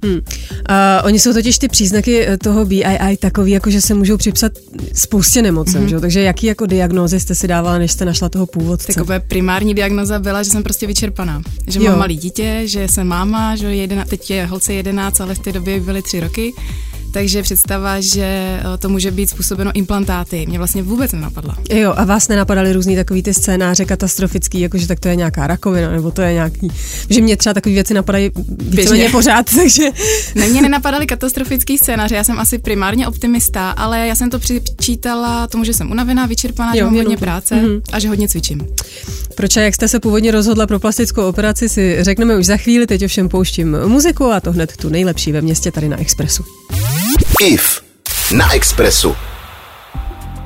Hmm. 0.04 0.20
A 0.66 1.04
oni 1.04 1.20
jsou 1.20 1.34
totiž 1.34 1.58
ty 1.58 1.68
příznaky 1.68 2.28
eh, 2.28 2.38
toho 2.38 2.66
BII 2.66 3.18
takový, 3.20 3.52
jako 3.52 3.70
že 3.70 3.82
se 3.82 3.94
můžou 3.94 4.18
připsat 4.18 4.52
spoustě 4.94 5.42
nemocem, 5.42 5.86
mm-hmm. 5.86 5.90
že? 5.90 6.00
takže 6.00 6.22
jaký 6.22 6.48
jako 6.48 6.66
diagnózy 6.66 7.20
jste 7.20 7.36
si 7.36 7.48
dávala, 7.48 7.78
než 7.78 7.92
jste 7.92 8.06
našla 8.06 8.30
toho 8.30 8.46
původce? 8.46 8.94
Takové 8.94 9.20
primární 9.20 9.74
diagnoza 9.74 10.20
byla, 10.20 10.44
že 10.44 10.50
jsem 10.50 10.64
prostě 10.64 10.88
vyčerpaná, 10.88 11.42
že 11.68 11.80
jo. 11.80 11.86
mám 11.86 12.00
malý 12.00 12.18
dítě, 12.18 12.62
že 12.66 12.88
jsem 12.88 13.08
máma, 13.08 13.56
že 13.56 13.76
jedna, 13.76 14.06
teď 14.06 14.32
je 14.32 14.46
holce 14.46 14.74
11, 14.74 15.22
ale 15.22 15.36
v 15.36 15.40
té 15.40 15.52
době 15.52 15.80
byly 15.80 16.02
tři 16.02 16.20
roky 16.20 16.54
takže 17.14 17.44
představa, 17.44 18.02
že 18.02 18.24
eh, 18.26 18.78
to 18.80 18.90
může 18.90 19.12
být 19.12 19.30
způsobeno 19.30 19.72
implantáty, 19.74 20.46
mě 20.46 20.58
vlastně 20.58 20.84
vůbec 20.84 21.12
nenapadla. 21.12 21.58
Jo, 21.70 21.94
a 21.98 22.06
vás 22.06 22.28
nenapadaly 22.28 22.74
různý 22.74 22.96
takový 22.96 23.24
ty 23.24 23.34
scénáře 23.34 23.86
katastrofický, 23.86 24.60
jakože 24.60 24.88
tak 24.88 25.00
to 25.00 25.08
je 25.08 25.16
nějaká 25.16 25.48
rakovina, 25.48 25.92
nebo 25.92 26.12
to 26.12 26.22
je 26.22 26.34
nějaký, 26.34 26.68
že 27.10 27.22
mě 27.22 27.38
třeba 27.38 27.54
takové 27.54 27.74
věci 27.74 27.94
napadají 27.94 28.32
běžně 28.64 29.10
pořád, 29.10 29.46
takže... 29.56 29.84
Ne, 30.36 30.48
mě 30.48 30.62
nenapadaly 30.62 31.08
katastrofický 31.08 31.78
scénáře, 31.78 32.16
já 32.16 32.24
jsem 32.24 32.40
asi 32.40 32.58
primárně 32.58 33.08
optimista, 33.08 33.72
ale 33.72 34.08
já 34.08 34.16
jsem 34.16 34.30
to 34.30 34.40
přičítala 34.40 35.48
tomu, 35.48 35.64
že 35.64 35.74
jsem 35.74 35.92
unavená, 35.92 36.26
vyčerpaná, 36.26 36.72
jo, 36.74 36.78
že 36.78 36.84
mám 36.84 36.96
hodně 36.96 37.18
práce 37.18 37.56
mm-hmm. 37.56 37.82
a 37.92 38.00
že 38.00 38.08
hodně 38.08 38.28
cvičím. 38.28 38.68
Proč 39.36 39.58
a 39.58 39.62
jak 39.62 39.76
jste 39.76 39.88
se 39.88 40.00
původně 40.00 40.32
rozhodla 40.32 40.68
pro 40.68 40.80
plastickou 40.80 41.28
operaci, 41.28 41.70
si 41.70 41.98
řekneme 42.00 42.38
už 42.38 42.46
za 42.46 42.58
chvíli, 42.58 42.88
teď 42.88 43.06
ovšem 43.06 43.30
pouštím 43.30 43.78
muziku 43.88 44.26
a 44.32 44.40
to 44.40 44.52
hned 44.52 44.78
tu 44.78 44.90
nejlepší 44.90 45.32
ve 45.32 45.42
městě 45.42 45.72
tady 45.72 45.90
na 45.90 46.00
Expressu. 46.00 46.44
IF 47.44 47.82
na 48.38 48.54
Expressu. 48.54 49.16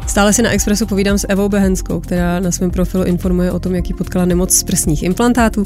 Stále 0.07 0.33
si 0.33 0.41
na 0.41 0.49
Expressu 0.49 0.85
povídám 0.85 1.17
s 1.17 1.25
Evou 1.29 1.49
Behenskou, 1.49 1.99
která 1.99 2.39
na 2.39 2.51
svém 2.51 2.71
profilu 2.71 3.03
informuje 3.03 3.51
o 3.51 3.59
tom, 3.59 3.75
jaký 3.75 3.93
potkala 3.93 4.25
nemoc 4.25 4.53
z 4.53 4.63
prsních 4.63 5.03
implantátů. 5.03 5.63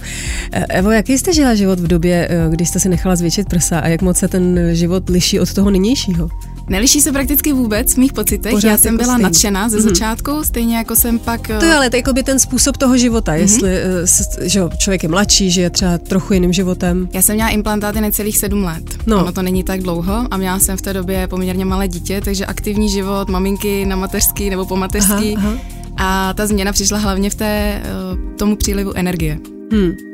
E, 0.51 0.65
Evo, 0.65 0.91
jaký 0.91 1.17
jste 1.17 1.33
žila 1.33 1.55
život 1.55 1.79
v 1.79 1.87
době, 1.87 2.27
e, 2.31 2.49
kdy 2.49 2.65
jste 2.65 2.79
si 2.79 2.89
nechala 2.89 3.15
zvětšit 3.15 3.49
prsa 3.49 3.79
a 3.79 3.87
jak 3.87 4.01
moc 4.01 4.17
se 4.17 4.27
ten 4.27 4.69
život 4.71 5.09
liší 5.09 5.39
od 5.39 5.53
toho 5.53 5.71
nynějšího? 5.71 6.29
Neliší 6.71 7.01
se 7.01 7.11
prakticky 7.11 7.53
vůbec 7.53 7.93
v 7.93 7.97
mých 7.97 8.13
pocitech. 8.13 8.51
Pořád 8.51 8.69
Já 8.69 8.77
jsem 8.77 8.93
jako 8.93 9.03
byla 9.03 9.13
stejný. 9.13 9.23
nadšená 9.23 9.69
ze 9.69 9.77
mm-hmm. 9.77 9.81
začátku, 9.81 10.43
stejně 10.43 10.77
jako 10.77 10.95
jsem 10.95 11.19
pak... 11.19 11.47
To 11.47 11.65
je 11.65 11.75
ale 11.75 11.89
to 11.89 11.95
jako 11.95 12.13
by 12.13 12.23
ten 12.23 12.39
způsob 12.39 12.77
toho 12.77 12.97
života, 12.97 13.31
mm-hmm. 13.31 13.39
jestli 13.39 13.71
eh, 13.77 14.49
že 14.49 14.61
člověk 14.77 15.03
je 15.03 15.09
mladší, 15.09 15.51
že 15.51 15.61
je 15.61 15.69
třeba 15.69 15.97
trochu 15.97 16.33
jiným 16.33 16.53
životem. 16.53 17.09
Já 17.13 17.21
jsem 17.21 17.35
měla 17.35 17.49
implantáty 17.49 18.01
necelých 18.01 18.37
sedm 18.37 18.63
let. 18.63 18.83
No. 19.05 19.17
Ono 19.21 19.31
to 19.31 19.41
není 19.41 19.63
tak 19.63 19.81
dlouho 19.81 20.27
a 20.31 20.37
měla 20.37 20.59
jsem 20.59 20.77
v 20.77 20.81
té 20.81 20.93
době 20.93 21.27
poměrně 21.27 21.65
malé 21.65 21.87
dítě, 21.87 22.21
takže 22.25 22.45
aktivní 22.45 22.89
život 22.89 23.29
maminky 23.29 23.85
na 23.85 23.95
mateřský 23.95 24.49
nebo 24.49 24.65
po 24.65 24.75
mateřský. 24.75 25.35
Aha, 25.37 25.49
aha. 25.49 25.57
A 25.97 26.33
ta 26.33 26.47
změna 26.47 26.71
přišla 26.71 26.97
hlavně 26.97 27.29
v 27.29 27.35
té, 27.35 27.81
eh, 27.83 28.37
tomu 28.37 28.55
přílivu 28.55 28.93
energie. 28.97 29.39
Hmm. 29.71 30.10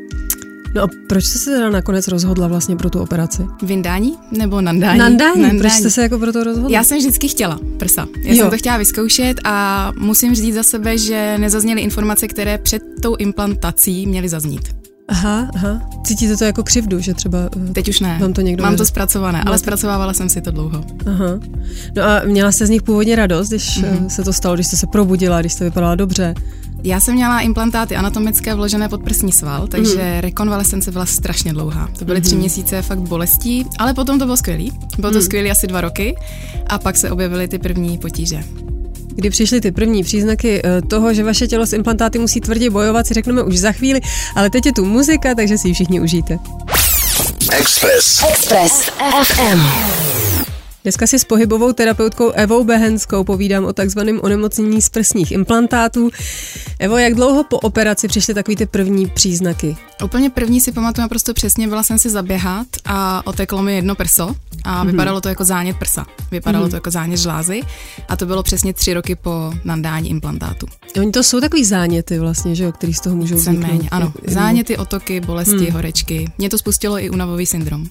No 0.75 0.83
a 0.83 0.87
proč 1.09 1.25
jste 1.25 1.39
se 1.39 1.49
teda 1.49 1.69
nakonec 1.69 2.07
rozhodla 2.07 2.47
vlastně 2.47 2.75
pro 2.75 2.89
tu 2.89 2.99
operaci? 2.99 3.45
Vyndání 3.63 4.13
nebo 4.31 4.61
nandání? 4.61 4.99
Nandání. 4.99 5.41
nandání. 5.41 5.59
Proč 5.59 5.71
jste 5.71 5.89
se 5.89 6.01
jako 6.01 6.19
pro 6.19 6.33
to 6.33 6.43
rozhodla? 6.43 6.69
Já 6.71 6.83
jsem 6.83 6.97
vždycky 6.97 7.27
chtěla 7.27 7.59
prsa. 7.77 8.07
Já 8.23 8.33
jo. 8.33 8.37
jsem 8.37 8.49
to 8.49 8.57
chtěla 8.57 8.77
vyzkoušet 8.77 9.37
a 9.43 9.91
musím 9.97 10.35
říct 10.35 10.55
za 10.55 10.63
sebe, 10.63 10.97
že 10.97 11.37
nezazněly 11.37 11.81
informace, 11.81 12.27
které 12.27 12.57
před 12.57 12.83
tou 13.01 13.15
implantací 13.15 14.05
měly 14.05 14.29
zaznít. 14.29 14.86
Aha, 15.07 15.47
aha. 15.55 15.81
Cítíte 16.03 16.37
to 16.37 16.43
jako 16.43 16.63
křivdu, 16.63 16.99
že 16.99 17.13
třeba... 17.13 17.37
Eh, 17.69 17.73
Teď 17.73 17.89
už 17.89 17.99
ne. 17.99 18.17
Vám 18.21 18.33
to 18.33 18.41
někdo 18.41 18.63
Mám 18.63 18.75
to 18.75 18.85
zpracované, 18.85 19.43
ale 19.43 19.59
zpracovávala 19.59 20.13
jsem 20.13 20.29
si 20.29 20.41
to 20.41 20.51
dlouho. 20.51 20.83
Aha. 21.05 21.39
No 21.95 22.03
a 22.03 22.21
měla 22.25 22.51
jste 22.51 22.65
z 22.65 22.69
nich 22.69 22.81
původně 22.81 23.15
radost, 23.15 23.49
když 23.49 23.83
mm-hmm. 23.83 24.07
se 24.07 24.23
to 24.23 24.33
stalo, 24.33 24.55
když 24.55 24.67
jste 24.67 24.77
se 24.77 24.87
probudila, 24.87 25.39
když 25.39 25.53
jste 25.53 25.63
vypadala 25.63 25.95
dobře? 25.95 26.33
Já 26.83 26.99
jsem 26.99 27.15
měla 27.15 27.39
implantáty 27.39 27.95
anatomické 27.95 28.55
vložené 28.55 28.89
pod 28.89 29.03
prsní 29.03 29.31
sval, 29.31 29.67
takže 29.67 30.13
mm. 30.13 30.19
rekonvalescence 30.19 30.91
byla 30.91 31.05
strašně 31.05 31.53
dlouhá. 31.53 31.89
To 31.99 32.05
byly 32.05 32.17
mm. 32.17 32.23
tři 32.23 32.35
mhm. 32.35 32.39
měsíce 32.39 32.81
fakt 32.81 32.99
bolestí, 32.99 33.65
ale 33.79 33.93
potom 33.93 34.19
to 34.19 34.25
bylo 34.25 34.37
skvělý. 34.37 34.71
Bylo 34.99 35.11
to 35.11 35.17
mm. 35.17 35.23
skvělý 35.23 35.51
asi 35.51 35.67
dva 35.67 35.81
roky 35.81 36.15
a 36.67 36.77
pak 36.77 36.97
se 36.97 37.11
objevily 37.11 37.47
ty 37.47 37.59
první 37.59 37.97
potíže. 37.97 38.43
Kdy 39.17 39.29
přišly 39.29 39.61
ty 39.61 39.71
první 39.71 40.03
příznaky 40.03 40.61
eh, 40.63 40.81
toho, 40.81 41.13
že 41.13 41.23
vaše 41.23 41.47
tělo 41.47 41.65
s 41.65 41.73
implantáty 41.73 42.19
musí 42.19 42.41
tvrdě 42.41 42.69
bojovat, 42.69 43.07
si 43.07 43.13
řekneme 43.13 43.43
už 43.43 43.59
za 43.59 43.71
chvíli, 43.71 44.01
ale 44.35 44.49
teď 44.49 44.65
je 44.65 44.73
tu 44.73 44.85
muzika, 44.85 45.35
takže 45.35 45.57
si 45.57 45.67
ji 45.67 45.73
všichni 45.73 46.01
užijte. 46.01 46.39
Express. 47.51 48.23
Express 48.29 48.91
FM. 49.23 49.59
Dneska 50.87 51.07
si 51.07 51.19
s 51.19 51.23
pohybovou 51.23 51.73
terapeutkou 51.73 52.29
Evou 52.29 52.63
Behenskou 52.63 53.23
povídám 53.23 53.65
o 53.65 53.73
takzvaném 53.73 54.19
onemocnění 54.23 54.81
z 54.81 54.89
prsních 54.89 55.31
implantátů. 55.31 56.09
Evo, 56.79 56.97
jak 56.97 57.13
dlouho 57.13 57.43
po 57.43 57.57
operaci 57.57 58.07
přišly 58.07 58.33
takový 58.33 58.55
ty 58.57 58.65
první 58.65 59.07
příznaky? 59.07 59.77
Úplně 60.03 60.29
první 60.29 60.61
si 60.61 60.71
pamatuju 60.71 61.01
naprosto 61.01 61.33
přesně, 61.33 61.67
byla 61.67 61.83
jsem 61.83 61.99
si 61.99 62.09
zaběhat 62.09 62.67
a 62.85 63.27
oteklo 63.27 63.63
mi 63.63 63.75
jedno 63.75 63.95
prso 63.95 64.35
a 64.63 64.83
mm-hmm. 64.83 64.91
vypadalo 64.91 65.21
to 65.21 65.29
jako 65.29 65.43
zánět 65.43 65.77
prsa. 65.77 66.05
Vypadalo 66.31 66.65
mm-hmm. 66.65 66.69
to 66.69 66.75
jako 66.75 66.91
zánět 66.91 67.19
žlázy 67.19 67.61
a 68.07 68.17
to 68.17 68.25
bylo 68.25 68.43
přesně 68.43 68.73
tři 68.73 68.93
roky 68.93 69.15
po 69.15 69.53
nandání 69.63 70.09
implantátu. 70.09 70.67
Oni 70.99 71.11
to 71.11 71.23
jsou 71.23 71.41
takový 71.41 71.65
záněty 71.65 72.19
vlastně, 72.19 72.55
že 72.55 72.63
jo, 72.63 72.71
který 72.71 72.93
z 72.93 73.01
toho 73.01 73.15
můžou 73.15 73.51
být. 73.51 73.87
ano. 73.91 74.13
Záněty, 74.27 74.77
otoky, 74.77 75.21
bolesti, 75.21 75.67
mm. 75.67 75.71
horečky. 75.71 76.31
Mě 76.37 76.49
to 76.49 76.57
spustilo 76.57 76.99
i 77.03 77.09
unavový 77.09 77.45
syndrom. 77.45 77.87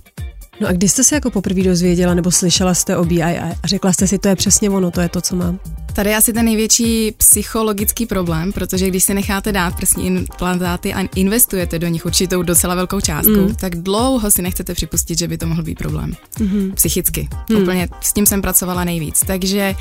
No 0.61 0.69
a 0.69 0.73
kdy 0.73 0.89
jste 0.89 1.05
se 1.05 1.15
jako 1.15 1.31
poprvé 1.31 1.63
dozvěděla 1.63 2.15
nebo 2.15 2.31
slyšela 2.31 2.75
jste 2.75 2.97
o 2.97 3.05
BII 3.05 3.23
a 3.23 3.53
řekla 3.65 3.93
jste 3.93 4.07
si, 4.07 4.19
to 4.19 4.29
je 4.29 4.37
přesně 4.37 4.71
ono, 4.71 4.91
to 4.91 5.01
je 5.01 5.09
to, 5.09 5.21
co 5.21 5.37
mám? 5.37 5.59
Tady 5.97 6.11
je 6.11 6.17
asi 6.17 6.33
ten 6.33 6.45
největší 6.45 7.13
psychologický 7.17 8.07
problém, 8.07 8.53
protože 8.53 8.89
když 8.89 9.05
si 9.05 9.15
necháte 9.15 9.53
dát 9.53 9.77
prsní 9.77 10.07
implantáty 10.07 10.95
a 10.95 11.09
investujete 11.15 11.79
do 11.79 11.89
nich 11.89 12.07
určitou 12.07 12.43
docela 12.43 12.75
velkou 12.75 13.01
částku, 13.01 13.41
mm. 13.41 13.55
tak 13.55 13.77
dlouho 13.77 14.31
si 14.31 14.43
nechcete 14.43 14.75
připustit, 14.75 15.19
že 15.19 15.29
by 15.29 15.39
to 15.39 15.47
mohl 15.47 15.63
být 15.63 15.79
problém. 15.79 16.17
Mm. 16.41 16.73
Psychicky. 16.75 17.29
Mm. 17.51 17.63
Úplně 17.63 17.89
s 18.01 18.13
tím 18.13 18.27
jsem 18.27 18.43
pracovala 18.43 18.85
nejvíc. 18.85 19.21
Takže 19.27 19.75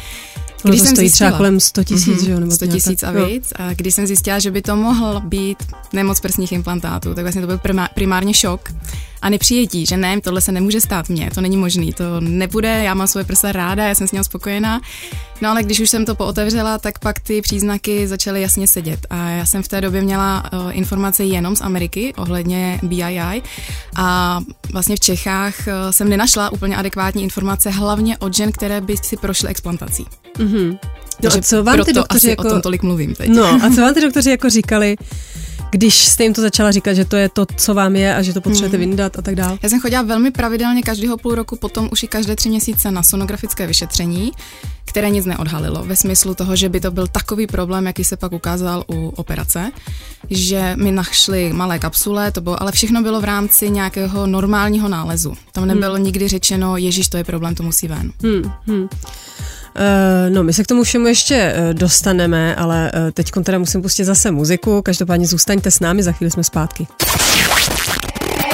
když 0.63 0.79
to 0.79 0.86
jsem 0.86 0.95
stojí 0.95 1.07
zjistila, 1.07 1.29
třeba 1.29 1.38
kolem 1.38 1.60
100 1.60 1.84
tisíc, 1.84 2.24
mm-hmm, 2.24 2.39
Nebo 2.39 2.51
100 2.51 2.67
tisíc 2.67 3.03
a 3.03 3.12
víc. 3.12 3.53
A 3.55 3.74
když 3.74 3.95
jsem 3.95 4.07
zjistila, 4.07 4.39
že 4.39 4.51
by 4.51 4.62
to 4.62 4.75
mohl 4.75 5.19
být 5.19 5.57
nemoc 5.93 6.19
prsních 6.19 6.51
implantátů, 6.51 7.13
tak 7.13 7.24
vlastně 7.24 7.41
to 7.41 7.48
byl 7.48 7.60
primárně 7.93 8.34
šok 8.34 8.69
a 9.22 9.29
nepřijetí, 9.29 9.86
že 9.86 9.98
ne, 9.98 10.22
tohle 10.22 10.41
se 10.41 10.51
nemůže 10.51 10.81
stát 10.81 11.10
mně, 11.10 11.29
to 11.34 11.41
není 11.41 11.57
možný, 11.57 11.93
to 11.93 12.19
nebude, 12.19 12.84
já 12.84 12.93
mám 12.93 13.07
svoje 13.07 13.25
prsa 13.25 13.51
ráda, 13.51 13.88
já 13.88 13.95
jsem 13.95 14.07
s 14.07 14.12
ním 14.12 14.24
spokojená. 14.24 14.81
No 15.41 15.50
ale 15.50 15.63
když 15.63 15.79
už 15.79 15.89
jsem 15.89 16.05
to 16.06 16.16
pootevřela, 16.16 16.78
tak 16.78 17.00
pak 17.00 17.20
ty 17.20 17.42
příznaky 17.42 18.08
začaly 18.08 18.42
jasně 18.42 18.68
sedět. 18.68 19.00
A 19.10 19.30
já 19.30 19.46
jsem 19.46 19.64
v 19.64 19.68
té 19.68 19.82
době 19.82 20.02
měla 20.02 20.44
uh, 20.54 20.78
informace 20.78 21.24
jenom 21.24 21.56
z 21.56 21.62
Ameriky 21.62 22.14
ohledně 22.18 22.80
BII 22.84 23.42
a 23.96 24.40
vlastně 24.74 24.96
v 24.96 25.00
Čechách 25.00 25.56
uh, 25.60 25.92
jsem 25.92 26.10
nenašla 26.10 26.50
úplně 26.50 26.78
adekvátní 26.78 27.24
informace, 27.24 27.70
hlavně 27.70 28.18
od 28.18 28.34
žen, 28.34 28.52
které 28.52 28.82
by 28.82 28.98
si 28.98 29.18
prošly 29.18 29.50
explantací. 29.50 30.06
Mm-hmm. 30.38 30.78
No 31.24 31.30
a 31.38 31.42
co 31.42 31.64
vám 31.64 31.84
ty 31.84 31.94
doktoři 31.94 32.30
jako... 32.30 32.48
o 32.48 32.50
tom 32.50 32.62
tolik 32.62 32.84
mluvím 32.84 33.16
teď. 33.16 33.30
No 33.30 33.46
a 33.46 33.70
co 33.76 33.82
vám 33.82 33.94
ty 33.94 34.02
doktoři 34.02 34.30
jako 34.30 34.50
říkali, 34.50 34.96
když 35.72 36.05
jste 36.05 36.24
jim 36.24 36.34
to 36.34 36.41
začala 36.41 36.72
říkat, 36.72 36.93
že 36.93 37.05
to 37.05 37.15
je 37.15 37.29
to, 37.29 37.45
co 37.55 37.74
vám 37.74 37.95
je 37.95 38.15
a 38.15 38.22
že 38.22 38.34
to 38.34 38.41
potřebujete 38.41 38.77
hmm. 38.77 38.89
vyndat 38.89 39.19
a 39.19 39.22
tak 39.22 39.36
dále? 39.36 39.57
Já 39.63 39.69
jsem 39.69 39.81
chodila 39.81 40.01
velmi 40.01 40.31
pravidelně 40.31 40.81
každého 40.81 41.17
půl 41.17 41.36
roku, 41.36 41.55
potom 41.55 41.89
už 41.91 42.03
i 42.03 42.07
každé 42.07 42.36
tři 42.36 42.50
měsíce 42.50 42.91
na 42.91 43.03
sonografické 43.03 43.67
vyšetření, 43.67 44.31
které 44.86 45.10
nic 45.10 45.25
neodhalilo 45.25 45.86
ve 45.86 45.95
smyslu 45.95 46.36
toho, 46.36 46.55
že 46.55 46.69
by 46.69 46.79
to 46.79 46.91
byl 46.91 47.07
takový 47.07 47.48
problém, 47.48 47.88
jaký 47.88 48.03
se 48.03 48.17
pak 48.17 48.31
ukázal 48.31 48.84
u 48.89 49.07
operace, 49.07 49.72
že 50.29 50.75
mi 50.75 50.91
našli 50.91 51.53
malé 51.53 51.79
kapsule, 51.79 52.31
to 52.31 52.41
bylo, 52.41 52.62
ale 52.62 52.72
všechno 52.72 53.01
bylo 53.01 53.22
v 53.22 53.24
rámci 53.24 53.69
nějakého 53.69 54.27
normálního 54.27 54.89
nálezu. 54.89 55.34
Tam 55.51 55.67
nebylo 55.67 55.95
hmm. 55.95 56.03
nikdy 56.03 56.27
řečeno, 56.27 56.77
Ježíš, 56.77 57.07
to 57.07 57.17
je 57.17 57.24
problém, 57.24 57.55
to 57.55 57.63
musí 57.63 57.88
ven. 57.88 58.12
Hmm. 58.24 58.51
Hmm. 58.67 58.88
Eh, 59.75 60.29
no, 60.29 60.44
my 60.44 60.53
se 60.53 60.63
k 60.63 60.67
tomu 60.67 60.84
všemu 60.84 61.08
ještě 61.08 61.36
eh, 61.36 61.74
dostaneme, 61.74 62.55
ale 62.55 62.91
eh, 62.94 63.12
teď 63.12 63.32
teda 63.44 63.60
musím 63.60 63.82
pustit 63.82 64.05
zase 64.05 64.32
muziku. 64.32 64.82
Každopádně 64.82 65.27
zůstaňte 65.27 65.72
s 65.72 65.79
námi, 65.79 66.03
za 66.03 66.12
chvíli 66.12 66.32
jsme 66.32 66.44
zpátky. 66.44 66.88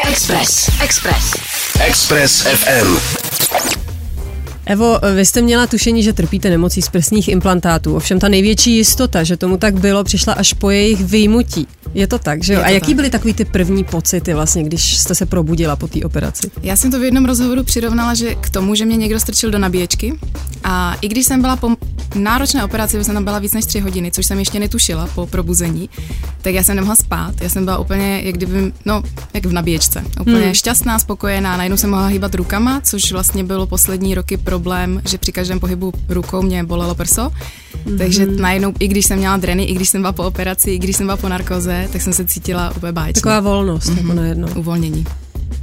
Express. 0.09 0.69
Express. 0.83 1.33
Express 1.79 2.41
FM. 2.41 2.97
Evo, 4.71 4.99
vy 5.15 5.25
jste 5.25 5.41
měla 5.41 5.67
tušení, 5.67 6.03
že 6.03 6.13
trpíte 6.13 6.49
nemocí 6.49 6.81
z 6.81 6.89
prsních 6.89 7.27
implantátů, 7.27 7.95
ovšem 7.95 8.19
ta 8.19 8.27
největší 8.27 8.77
jistota, 8.77 9.23
že 9.23 9.37
tomu 9.37 9.57
tak 9.57 9.79
bylo, 9.79 10.03
přišla 10.03 10.33
až 10.33 10.53
po 10.53 10.69
jejich 10.69 11.05
vyjmutí. 11.05 11.67
Je 11.93 12.07
to 12.07 12.19
tak, 12.19 12.43
že 12.43 12.53
jo? 12.53 12.61
A 12.63 12.69
jaký 12.69 12.85
tak. 12.85 12.95
byly 12.95 13.09
takový 13.09 13.33
ty 13.33 13.45
první 13.45 13.83
pocity 13.83 14.33
vlastně, 14.33 14.63
když 14.63 14.97
jste 14.97 15.15
se 15.15 15.25
probudila 15.25 15.75
po 15.75 15.87
té 15.87 15.99
operaci? 16.05 16.51
Já 16.63 16.75
jsem 16.75 16.91
to 16.91 16.99
v 16.99 17.03
jednom 17.03 17.25
rozhovoru 17.25 17.63
přirovnala, 17.63 18.13
že 18.13 18.35
k 18.35 18.49
tomu, 18.49 18.75
že 18.75 18.85
mě 18.85 18.97
někdo 18.97 19.19
strčil 19.19 19.51
do 19.51 19.59
nabíječky 19.59 20.19
a 20.63 20.95
i 21.01 21.07
když 21.07 21.25
jsem 21.25 21.41
byla 21.41 21.55
po 21.55 21.75
náročné 22.15 22.63
operaci, 22.63 23.03
jsem 23.03 23.13
tam 23.13 23.23
byla 23.23 23.39
víc 23.39 23.53
než 23.53 23.65
tři 23.65 23.79
hodiny, 23.79 24.11
což 24.11 24.25
jsem 24.25 24.39
ještě 24.39 24.59
netušila 24.59 25.07
po 25.15 25.27
probuzení, 25.27 25.89
tak 26.41 26.53
já 26.53 26.63
jsem 26.63 26.75
nemohla 26.75 26.95
spát. 26.95 27.41
Já 27.41 27.49
jsem 27.49 27.65
byla 27.65 27.77
úplně, 27.77 28.21
jak 28.23 28.35
kdyby, 28.35 28.73
no, 28.85 29.03
jak 29.33 29.45
v 29.45 29.53
nabíječce. 29.53 30.03
Úplně 30.21 30.45
hmm. 30.45 30.53
šťastná, 30.53 30.99
spokojená, 30.99 31.57
najednou 31.57 31.77
jsem 31.77 31.89
mohla 31.89 32.07
hýbat 32.07 32.35
rukama, 32.35 32.81
což 32.81 33.11
vlastně 33.11 33.43
bylo 33.43 33.67
poslední 33.67 34.15
roky 34.15 34.37
problém, 34.37 35.01
že 35.09 35.17
při 35.17 35.31
každém 35.31 35.59
pohybu 35.59 35.93
rukou 36.09 36.41
mě 36.41 36.63
bolelo 36.63 36.95
prso. 36.95 37.31
Mm-hmm. 37.85 37.97
Takže 37.97 38.25
najednou, 38.25 38.73
i 38.79 38.87
když 38.87 39.05
jsem 39.05 39.17
měla 39.17 39.37
dreny, 39.37 39.63
i 39.63 39.73
když 39.73 39.89
jsem 39.89 40.01
byla 40.01 40.11
po 40.11 40.23
operaci, 40.23 40.71
i 40.71 40.79
když 40.79 40.95
jsem 40.95 41.05
byla 41.05 41.17
po 41.17 41.29
narkoze, 41.29 41.87
tak 41.91 42.01
jsem 42.01 42.13
se 42.13 42.25
cítila 42.25 42.73
úplně 42.75 42.91
báječně. 42.91 43.21
Taková 43.21 43.39
volnost, 43.39 43.89
mm-hmm. 43.89 43.97
jako 43.97 44.13
najednou. 44.13 44.47
Uvolnění. 44.55 45.05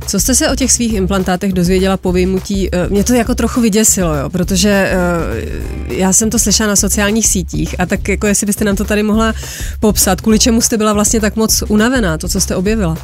Co 0.07 0.21
jste 0.21 0.35
se 0.35 0.51
o 0.51 0.57
těch 0.57 0.73
svých 0.73 0.93
implantátech 0.93 1.53
dozvěděla 1.53 1.97
po 1.97 2.13
vyjmutí? 2.13 2.69
Eh, 2.73 2.89
mě 2.89 3.05
to 3.05 3.15
jako 3.15 3.35
trochu 3.35 3.61
vyděsilo, 3.61 4.15
jo, 4.15 4.31
protože 4.31 4.71
eh, 4.71 5.95
já 5.95 6.13
jsem 6.13 6.31
to 6.31 6.39
slyšela 6.39 6.69
na 6.69 6.77
sociálních 6.77 7.27
sítích 7.27 7.81
a 7.81 7.87
tak 7.87 8.09
jako 8.09 8.27
jestli 8.27 8.47
byste 8.47 8.65
nám 8.65 8.77
to 8.77 8.85
tady 8.85 9.03
mohla 9.03 9.35
popsat, 9.81 10.21
kvůli 10.21 10.39
čemu 10.39 10.61
jste 10.61 10.77
byla 10.77 10.93
vlastně 10.93 11.21
tak 11.21 11.37
moc 11.37 11.63
unavená, 11.69 12.19
to, 12.19 12.29
co 12.29 12.41
jste 12.41 12.57
objevila? 12.57 12.97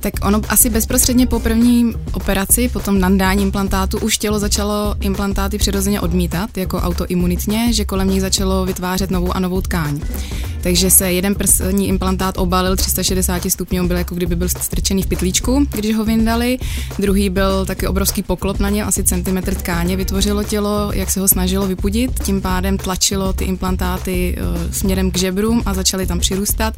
Tak 0.00 0.12
ono 0.22 0.40
asi 0.48 0.70
bezprostředně 0.70 1.26
po 1.26 1.40
první 1.40 1.94
operaci, 2.12 2.68
po 2.68 2.80
tom 2.80 3.00
nandání 3.00 3.42
implantátu, 3.42 3.98
už 3.98 4.18
tělo 4.18 4.38
začalo 4.38 4.94
implantáty 5.00 5.58
přirozeně 5.58 6.00
odmítat 6.00 6.58
jako 6.58 6.78
autoimunitně, 6.78 7.72
že 7.72 7.84
kolem 7.84 8.10
nich 8.10 8.20
začalo 8.20 8.66
vytvářet 8.66 9.10
novou 9.10 9.32
a 9.32 9.40
novou 9.40 9.60
tkáň. 9.60 10.00
Takže 10.60 10.90
se 10.90 11.12
jeden 11.12 11.34
prsní 11.34 11.88
implantát 11.88 12.38
obalil 12.38 12.76
360 12.76 13.42
stupňů, 13.48 13.88
byl 13.88 13.96
jako 13.96 14.14
kdyby 14.14 14.36
byl 14.36 14.48
strčený 14.48 15.02
v 15.02 15.06
pytlíčku, 15.06 15.66
když 15.70 15.96
ho 15.96 16.04
vyndali. 16.04 16.58
Druhý 16.98 17.30
byl 17.30 17.66
taky 17.66 17.86
obrovský 17.86 18.22
poklop 18.22 18.58
na 18.58 18.70
něm, 18.70 18.88
asi 18.88 19.04
centimetr 19.04 19.54
tkáně 19.54 19.96
vytvořilo 19.96 20.44
tělo, 20.44 20.90
jak 20.94 21.10
se 21.10 21.20
ho 21.20 21.28
snažilo 21.28 21.66
vypudit, 21.66 22.22
tím 22.24 22.40
pádem 22.40 22.78
tlačilo 22.78 23.32
ty 23.32 23.44
implantáty 23.44 24.36
uh, 24.38 24.72
směrem 24.72 25.10
k 25.10 25.18
žebrům 25.18 25.62
a 25.66 25.74
začaly 25.74 26.06
tam 26.06 26.18
přirůstat. 26.18 26.74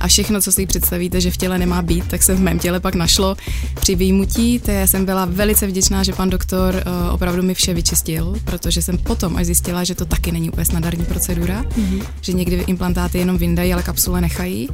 A 0.00 0.08
všechno, 0.08 0.40
co 0.40 0.52
si 0.52 0.66
představíte, 0.66 1.20
že 1.20 1.30
v 1.30 1.36
těle 1.36 1.58
nemá 1.58 1.82
být, 1.82 2.04
tak 2.08 2.22
se 2.22 2.34
v 2.34 2.40
mém 2.40 2.58
těle 2.62 2.80
pak 2.80 2.94
našlo 2.94 3.36
při 3.80 3.94
výjimutí. 3.94 4.60
Já 4.66 4.86
jsem 4.86 5.04
byla 5.04 5.24
velice 5.24 5.66
vděčná, 5.66 6.02
že 6.02 6.12
pan 6.12 6.30
doktor 6.30 6.74
uh, 6.74 7.14
opravdu 7.14 7.42
mi 7.42 7.54
vše 7.54 7.74
vyčistil, 7.74 8.34
protože 8.44 8.82
jsem 8.82 8.98
potom 8.98 9.36
až 9.36 9.46
zjistila, 9.46 9.84
že 9.84 9.94
to 9.94 10.04
taky 10.04 10.32
není 10.32 10.50
úplně 10.50 10.64
standardní 10.64 11.04
procedura, 11.04 11.62
mm-hmm. 11.62 12.02
že 12.20 12.32
někdy 12.32 12.56
implantáty 12.56 13.18
jenom 13.18 13.38
vyndají, 13.38 13.72
ale 13.72 13.82
kapsule 13.82 14.20
nechají. 14.20 14.68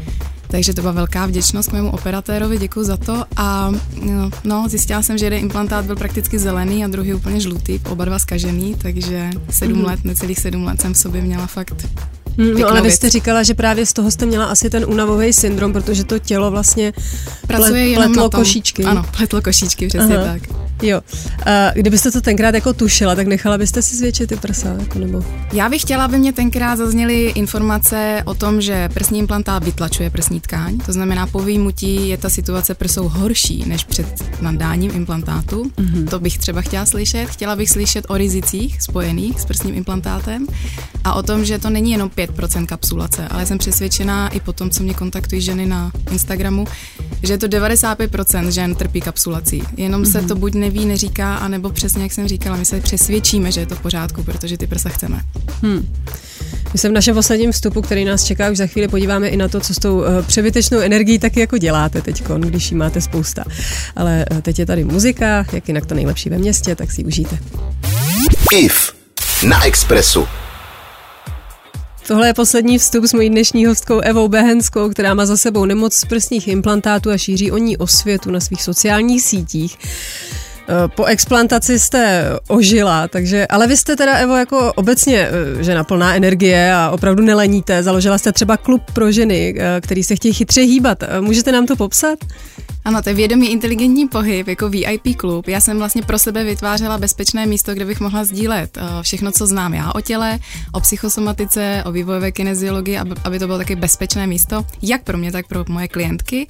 Takže 0.48 0.74
to 0.74 0.80
byla 0.80 0.92
velká 0.92 1.26
vděčnost 1.26 1.68
k 1.68 1.72
mému 1.72 1.90
operatérovi, 1.90 2.58
děkuji 2.58 2.84
za 2.84 2.96
to. 2.96 3.24
A 3.36 3.70
no, 4.02 4.30
no, 4.44 4.68
zjistila 4.68 5.02
jsem, 5.02 5.18
že 5.18 5.26
jeden 5.26 5.38
implantát 5.38 5.84
byl 5.84 5.96
prakticky 5.96 6.38
zelený 6.38 6.84
a 6.84 6.88
druhý 6.88 7.14
úplně 7.14 7.40
žlutý, 7.40 7.80
oba 7.88 8.04
dva 8.04 8.18
skažený, 8.18 8.74
takže 8.74 9.30
sedm 9.50 9.78
mm-hmm. 9.78 9.86
let, 9.86 10.04
necelých 10.04 10.38
sedm 10.38 10.64
let 10.64 10.80
jsem 10.80 10.94
v 10.94 10.98
sobě 10.98 11.22
měla 11.22 11.46
fakt 11.46 11.86
No 12.38 12.68
ale 12.68 12.82
vy 12.82 12.90
jste 12.90 13.10
říkala, 13.10 13.42
že 13.42 13.54
právě 13.54 13.86
z 13.86 13.92
toho 13.92 14.10
jste 14.10 14.26
měla 14.26 14.44
asi 14.44 14.70
ten 14.70 14.84
únavový 14.88 15.32
syndrom, 15.32 15.72
protože 15.72 16.04
to 16.04 16.18
tělo 16.18 16.50
vlastně 16.50 16.92
Pracuje 17.46 17.94
pletlo 17.96 18.02
jenom 18.02 18.30
košíčky. 18.30 18.84
Ano, 18.84 19.04
pletlo 19.16 19.42
košíčky, 19.42 19.88
přesně 19.88 20.18
Aha. 20.18 20.26
tak. 20.26 20.42
Jo. 20.82 21.00
A 21.46 21.70
kdybyste 21.74 22.10
to 22.10 22.20
tenkrát 22.20 22.54
jako 22.54 22.72
tušila, 22.72 23.14
tak 23.14 23.26
nechala 23.26 23.58
byste 23.58 23.82
si 23.82 23.96
zvětšit 23.96 24.28
ty 24.28 24.36
prsa, 24.36 24.76
jako 24.78 24.98
nebo? 24.98 25.24
Já 25.52 25.68
bych 25.68 25.82
chtěla, 25.82 26.04
aby 26.04 26.18
mě 26.18 26.32
tenkrát 26.32 26.76
zazněly 26.76 27.22
informace 27.24 28.22
o 28.24 28.34
tom, 28.34 28.60
že 28.60 28.88
prsní 28.94 29.18
implantát 29.18 29.64
vytlačuje 29.64 30.10
prsní 30.10 30.40
tkáň, 30.40 30.78
to 30.78 30.92
znamená 30.92 31.26
po 31.26 31.38
výjimutí 31.38 32.08
je 32.08 32.18
ta 32.18 32.28
situace 32.28 32.74
prsou 32.74 33.08
horší 33.08 33.64
než 33.66 33.84
před 33.84 34.06
nadáním 34.40 34.90
implantátu. 34.94 35.62
Mm-hmm. 35.64 36.08
To 36.08 36.18
bych 36.18 36.38
třeba 36.38 36.60
chtěla 36.60 36.86
slyšet. 36.86 37.26
Chtěla 37.26 37.56
bych 37.56 37.70
slyšet 37.70 38.04
o 38.08 38.16
rizicích 38.16 38.82
spojených 38.82 39.40
s 39.40 39.44
prsním 39.44 39.74
implantátem 39.74 40.46
a 41.04 41.14
o 41.14 41.22
tom, 41.22 41.44
že 41.44 41.58
to 41.58 41.70
není 41.70 41.90
jenom 41.92 42.08
5% 42.08 42.27
kapsulace, 42.66 43.28
ale 43.28 43.46
jsem 43.46 43.58
přesvědčená 43.58 44.28
i 44.28 44.40
po 44.40 44.52
tom, 44.52 44.70
co 44.70 44.82
mě 44.82 44.94
kontaktují 44.94 45.40
ženy 45.40 45.66
na 45.66 45.92
Instagramu, 46.10 46.64
že 47.22 47.32
je 47.32 47.38
to 47.38 47.46
95% 47.46 48.48
žen 48.48 48.74
trpí 48.74 49.00
kapsulací. 49.00 49.62
Jenom 49.76 50.02
mm-hmm. 50.02 50.12
se 50.12 50.22
to 50.22 50.34
buď 50.34 50.54
neví, 50.54 50.86
neříká, 50.86 51.36
anebo 51.36 51.70
přesně 51.70 52.02
jak 52.02 52.12
jsem 52.12 52.28
říkala, 52.28 52.56
my 52.56 52.64
se 52.64 52.80
přesvědčíme, 52.80 53.52
že 53.52 53.60
je 53.60 53.66
to 53.66 53.74
v 53.74 53.80
pořádku, 53.80 54.22
protože 54.22 54.58
ty 54.58 54.66
prsa 54.66 54.88
chceme. 54.88 55.20
Hmm. 55.62 55.94
My 56.72 56.78
se 56.78 56.88
v 56.88 56.92
našem 56.92 57.14
posledním 57.14 57.52
vstupu, 57.52 57.82
který 57.82 58.04
nás 58.04 58.24
čeká, 58.24 58.50
už 58.50 58.56
za 58.56 58.66
chvíli 58.66 58.88
podíváme 58.88 59.28
i 59.28 59.36
na 59.36 59.48
to, 59.48 59.60
co 59.60 59.74
s 59.74 59.78
tou 59.78 59.98
uh, 59.98 60.04
přebytečnou 60.26 60.78
energií 60.78 61.18
taky 61.18 61.40
jako 61.40 61.58
děláte 61.58 62.02
teď, 62.02 62.22
když 62.38 62.70
jí 62.70 62.76
máte 62.76 63.00
spousta. 63.00 63.44
Ale 63.96 64.24
uh, 64.30 64.40
teď 64.40 64.58
je 64.58 64.66
tady 64.66 64.84
muzika, 64.84 65.46
jak 65.52 65.68
jinak 65.68 65.86
to 65.86 65.94
nejlepší 65.94 66.30
ve 66.30 66.38
městě, 66.38 66.74
tak 66.74 66.90
si 66.90 67.00
ji 67.00 67.04
užijte. 67.04 67.38
IF 68.52 68.92
na 69.48 69.64
Expressu. 69.64 70.26
Tohle 72.08 72.26
je 72.26 72.34
poslední 72.34 72.78
vstup 72.78 73.04
s 73.04 73.12
mojí 73.12 73.30
dnešní 73.30 73.66
hostkou 73.66 74.00
Evou 74.00 74.28
Behenskou, 74.28 74.88
která 74.88 75.14
má 75.14 75.26
za 75.26 75.36
sebou 75.36 75.64
nemoc 75.64 75.94
z 75.94 76.04
prsních 76.04 76.48
implantátů 76.48 77.10
a 77.10 77.18
šíří 77.18 77.50
o 77.50 77.58
ní 77.58 77.76
osvětu 77.76 78.30
na 78.30 78.40
svých 78.40 78.62
sociálních 78.62 79.22
sítích. 79.22 79.78
Eh, 79.78 80.88
po 80.88 81.04
explantaci 81.04 81.78
jste 81.78 82.24
ožila, 82.48 83.08
takže, 83.08 83.46
ale 83.46 83.66
vy 83.66 83.76
jste 83.76 83.96
teda, 83.96 84.14
Evo, 84.14 84.36
jako 84.36 84.72
obecně 84.72 85.28
eh, 85.58 85.62
žena 85.64 85.84
plná 85.84 86.14
energie 86.14 86.74
a 86.74 86.90
opravdu 86.90 87.24
neleníte. 87.24 87.82
Založila 87.82 88.18
jste 88.18 88.32
třeba 88.32 88.56
klub 88.56 88.82
pro 88.92 89.12
ženy, 89.12 89.54
eh, 89.58 89.80
který 89.80 90.04
se 90.04 90.16
chtějí 90.16 90.34
chytře 90.34 90.60
hýbat. 90.60 91.04
Můžete 91.20 91.52
nám 91.52 91.66
to 91.66 91.76
popsat? 91.76 92.18
Ano, 92.88 93.02
to 93.02 93.08
je 93.08 93.14
vědomý 93.14 93.52
inteligentní 93.52 94.08
pohyb 94.08 94.48
jako 94.48 94.68
VIP 94.68 95.16
klub. 95.16 95.48
Já 95.48 95.60
jsem 95.60 95.78
vlastně 95.78 96.02
pro 96.02 96.18
sebe 96.18 96.44
vytvářela 96.44 96.98
bezpečné 96.98 97.46
místo, 97.46 97.74
kde 97.74 97.84
bych 97.84 98.00
mohla 98.00 98.24
sdílet 98.24 98.78
všechno, 99.02 99.32
co 99.32 99.46
znám 99.46 99.74
já 99.74 99.92
o 99.94 100.00
těle, 100.00 100.38
o 100.72 100.80
psychosomatice, 100.80 101.82
o 101.86 101.92
vývojové 101.92 102.32
kineziologii, 102.32 102.98
aby 103.24 103.38
to 103.38 103.46
bylo 103.46 103.58
taky 103.58 103.76
bezpečné 103.76 104.26
místo, 104.26 104.64
jak 104.82 105.02
pro 105.02 105.18
mě, 105.18 105.32
tak 105.32 105.46
pro 105.46 105.64
moje 105.68 105.88
klientky. 105.88 106.46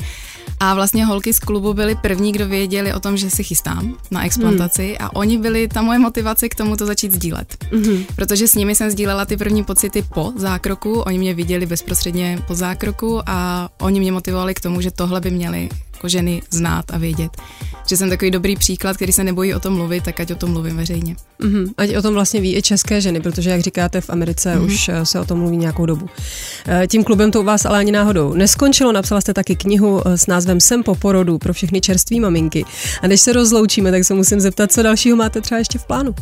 A 0.60 0.74
vlastně 0.74 1.04
holky 1.04 1.34
z 1.34 1.38
klubu 1.38 1.74
byly 1.74 1.94
první, 1.94 2.32
kdo 2.32 2.48
věděli 2.48 2.94
o 2.94 3.00
tom, 3.00 3.16
že 3.16 3.30
si 3.30 3.44
chystám 3.44 3.96
na 4.10 4.26
explantaci 4.26 4.86
hmm. 4.86 4.96
a 5.00 5.16
oni 5.16 5.38
byli 5.38 5.68
ta 5.68 5.82
moje 5.82 5.98
motivace 5.98 6.48
k 6.48 6.54
tomu 6.54 6.76
to 6.76 6.86
začít 6.86 7.12
sdílet. 7.12 7.64
Hmm. 7.72 8.04
Protože 8.16 8.48
s 8.48 8.54
nimi 8.54 8.74
jsem 8.74 8.90
sdílela 8.90 9.24
ty 9.24 9.36
první 9.36 9.64
pocity 9.64 10.02
po 10.14 10.32
zákroku, 10.36 11.00
oni 11.00 11.18
mě 11.18 11.34
viděli 11.34 11.66
bezprostředně 11.66 12.38
po 12.46 12.54
zákroku 12.54 13.22
a 13.26 13.68
oni 13.80 14.00
mě 14.00 14.12
motivovali 14.12 14.54
k 14.54 14.60
tomu, 14.60 14.80
že 14.80 14.90
tohle 14.90 15.20
by 15.20 15.30
měli 15.30 15.68
jako 15.98 16.08
ženy 16.08 16.42
znát 16.50 16.84
a 16.92 16.98
vědět. 16.98 17.36
Že 17.86 17.96
jsem 17.96 18.10
takový 18.10 18.30
dobrý 18.30 18.56
příklad, 18.56 18.96
který 18.96 19.12
se 19.12 19.24
nebojí 19.24 19.54
o 19.54 19.60
tom 19.60 19.74
mluvit, 19.74 20.04
tak 20.04 20.20
ať 20.20 20.32
o 20.32 20.34
tom 20.34 20.50
mluvím 20.50 20.76
veřejně. 20.76 21.16
Mm-hmm. 21.40 21.72
Ať 21.76 21.96
o 21.96 22.02
tom 22.02 22.14
vlastně 22.14 22.40
ví 22.40 22.56
i 22.56 22.62
české 22.62 23.00
ženy, 23.00 23.20
protože, 23.20 23.50
jak 23.50 23.60
říkáte, 23.60 24.00
v 24.00 24.10
Americe 24.10 24.54
mm-hmm. 24.54 24.64
už 24.64 24.88
eh, 24.88 25.06
se 25.06 25.20
o 25.20 25.24
tom 25.24 25.38
mluví 25.38 25.56
nějakou 25.56 25.86
dobu. 25.86 26.06
Eh, 26.66 26.86
tím 26.86 27.04
klubem 27.04 27.30
to 27.30 27.40
u 27.40 27.44
vás 27.44 27.64
ale 27.64 27.78
ani 27.78 27.92
náhodou 27.92 28.34
neskončilo. 28.34 28.92
Napsala 28.92 29.20
jste 29.20 29.34
taky 29.34 29.56
knihu 29.56 30.02
eh, 30.06 30.18
s 30.18 30.26
názvem 30.26 30.60
Sem 30.60 30.82
po 30.82 30.94
porodu 30.94 31.38
pro 31.38 31.52
všechny 31.52 31.80
čerství 31.80 32.20
maminky. 32.20 32.64
A 33.02 33.06
než 33.06 33.20
se 33.20 33.32
rozloučíme, 33.32 33.90
tak 33.90 34.04
se 34.04 34.14
musím 34.14 34.40
zeptat, 34.40 34.72
co 34.72 34.82
dalšího 34.82 35.16
máte 35.16 35.40
třeba 35.40 35.58
ještě 35.58 35.78
v 35.78 35.86
plánu. 35.86 36.14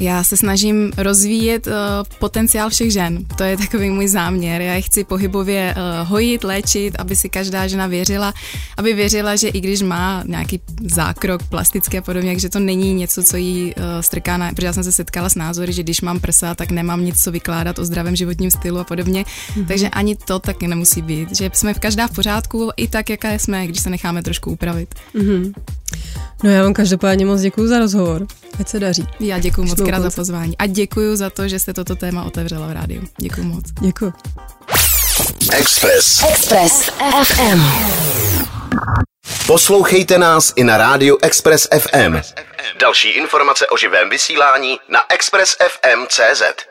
Já 0.00 0.24
se 0.24 0.36
snažím 0.36 0.92
rozvíjet 0.96 1.66
uh, 1.66 1.72
potenciál 2.18 2.70
všech 2.70 2.92
žen. 2.92 3.24
To 3.36 3.44
je 3.44 3.56
takový 3.56 3.90
můj 3.90 4.08
záměr. 4.08 4.62
Já 4.62 4.74
je 4.74 4.82
chci 4.82 5.04
pohybově 5.04 5.74
uh, 5.76 6.08
hojit, 6.08 6.44
léčit, 6.44 6.96
aby 6.98 7.16
si 7.16 7.28
každá 7.28 7.66
žena 7.66 7.86
věřila, 7.86 8.34
aby 8.76 8.94
věřila, 8.94 9.36
že 9.36 9.48
i 9.48 9.60
když 9.60 9.82
má 9.82 10.22
nějaký 10.26 10.60
zákrok 10.90 11.42
plastický 11.42 11.98
a 11.98 12.02
podobně, 12.02 12.38
že 12.38 12.48
to 12.48 12.58
není 12.58 12.94
něco, 12.94 13.22
co 13.22 13.36
jí 13.36 13.74
uh, 13.74 13.82
strká 14.00 14.36
na... 14.36 14.52
Protože 14.52 14.66
já 14.66 14.72
jsem 14.72 14.84
se 14.84 14.92
setkala 14.92 15.28
s 15.28 15.34
názory, 15.34 15.72
že 15.72 15.82
když 15.82 16.00
mám 16.00 16.20
prsa, 16.20 16.54
tak 16.54 16.70
nemám 16.70 17.04
nic 17.04 17.22
co 17.22 17.30
vykládat 17.30 17.78
o 17.78 17.84
zdravém 17.84 18.16
životním 18.16 18.50
stylu 18.50 18.78
a 18.78 18.84
podobně. 18.84 19.24
Mm-hmm. 19.24 19.66
Takže 19.66 19.88
ani 19.88 20.16
to 20.16 20.38
taky 20.38 20.68
nemusí 20.68 21.02
být. 21.02 21.36
Že 21.36 21.50
jsme 21.52 21.74
v 21.74 21.78
každá 21.78 22.08
v 22.08 22.14
pořádku, 22.14 22.70
i 22.76 22.88
tak, 22.88 23.10
jaká 23.10 23.32
jsme, 23.32 23.66
když 23.66 23.80
se 23.80 23.90
necháme 23.90 24.22
trošku 24.22 24.50
upravit. 24.50 24.94
Mm-hmm. 25.14 25.52
No 26.42 26.50
já 26.50 26.62
vám 26.62 26.72
každopádně 26.72 27.26
moc 27.26 27.40
děkuji 27.40 27.68
za 27.68 27.78
rozhovor. 27.78 28.26
Ať 28.60 28.68
se 28.68 28.80
daří. 28.80 29.06
Já 29.20 29.38
děkuji 29.38 29.62
moc 29.62 29.80
krát 29.80 30.02
za 30.02 30.10
pozvání 30.10 30.58
a 30.58 30.66
děkuji 30.66 31.16
za 31.16 31.30
to, 31.30 31.48
že 31.48 31.58
jste 31.58 31.74
toto 31.74 31.96
téma 31.96 32.24
otevřela 32.24 32.66
v 32.66 32.72
rádiu. 32.72 33.02
Děkuji 33.18 33.42
moc. 33.42 33.64
Děkuji. 33.80 34.12
Express. 35.52 36.22
Express 36.28 36.90
FM. 37.24 37.62
Poslouchejte 39.46 40.18
nás 40.18 40.52
i 40.56 40.64
na 40.64 40.76
rádiu 40.76 41.18
Express 41.22 41.68
FM. 41.78 42.16
Další 42.80 43.08
informace 43.08 43.66
o 43.66 43.76
živém 43.76 44.10
vysílání 44.10 44.78
na 44.88 45.00
expressfm.cz. 45.12 46.69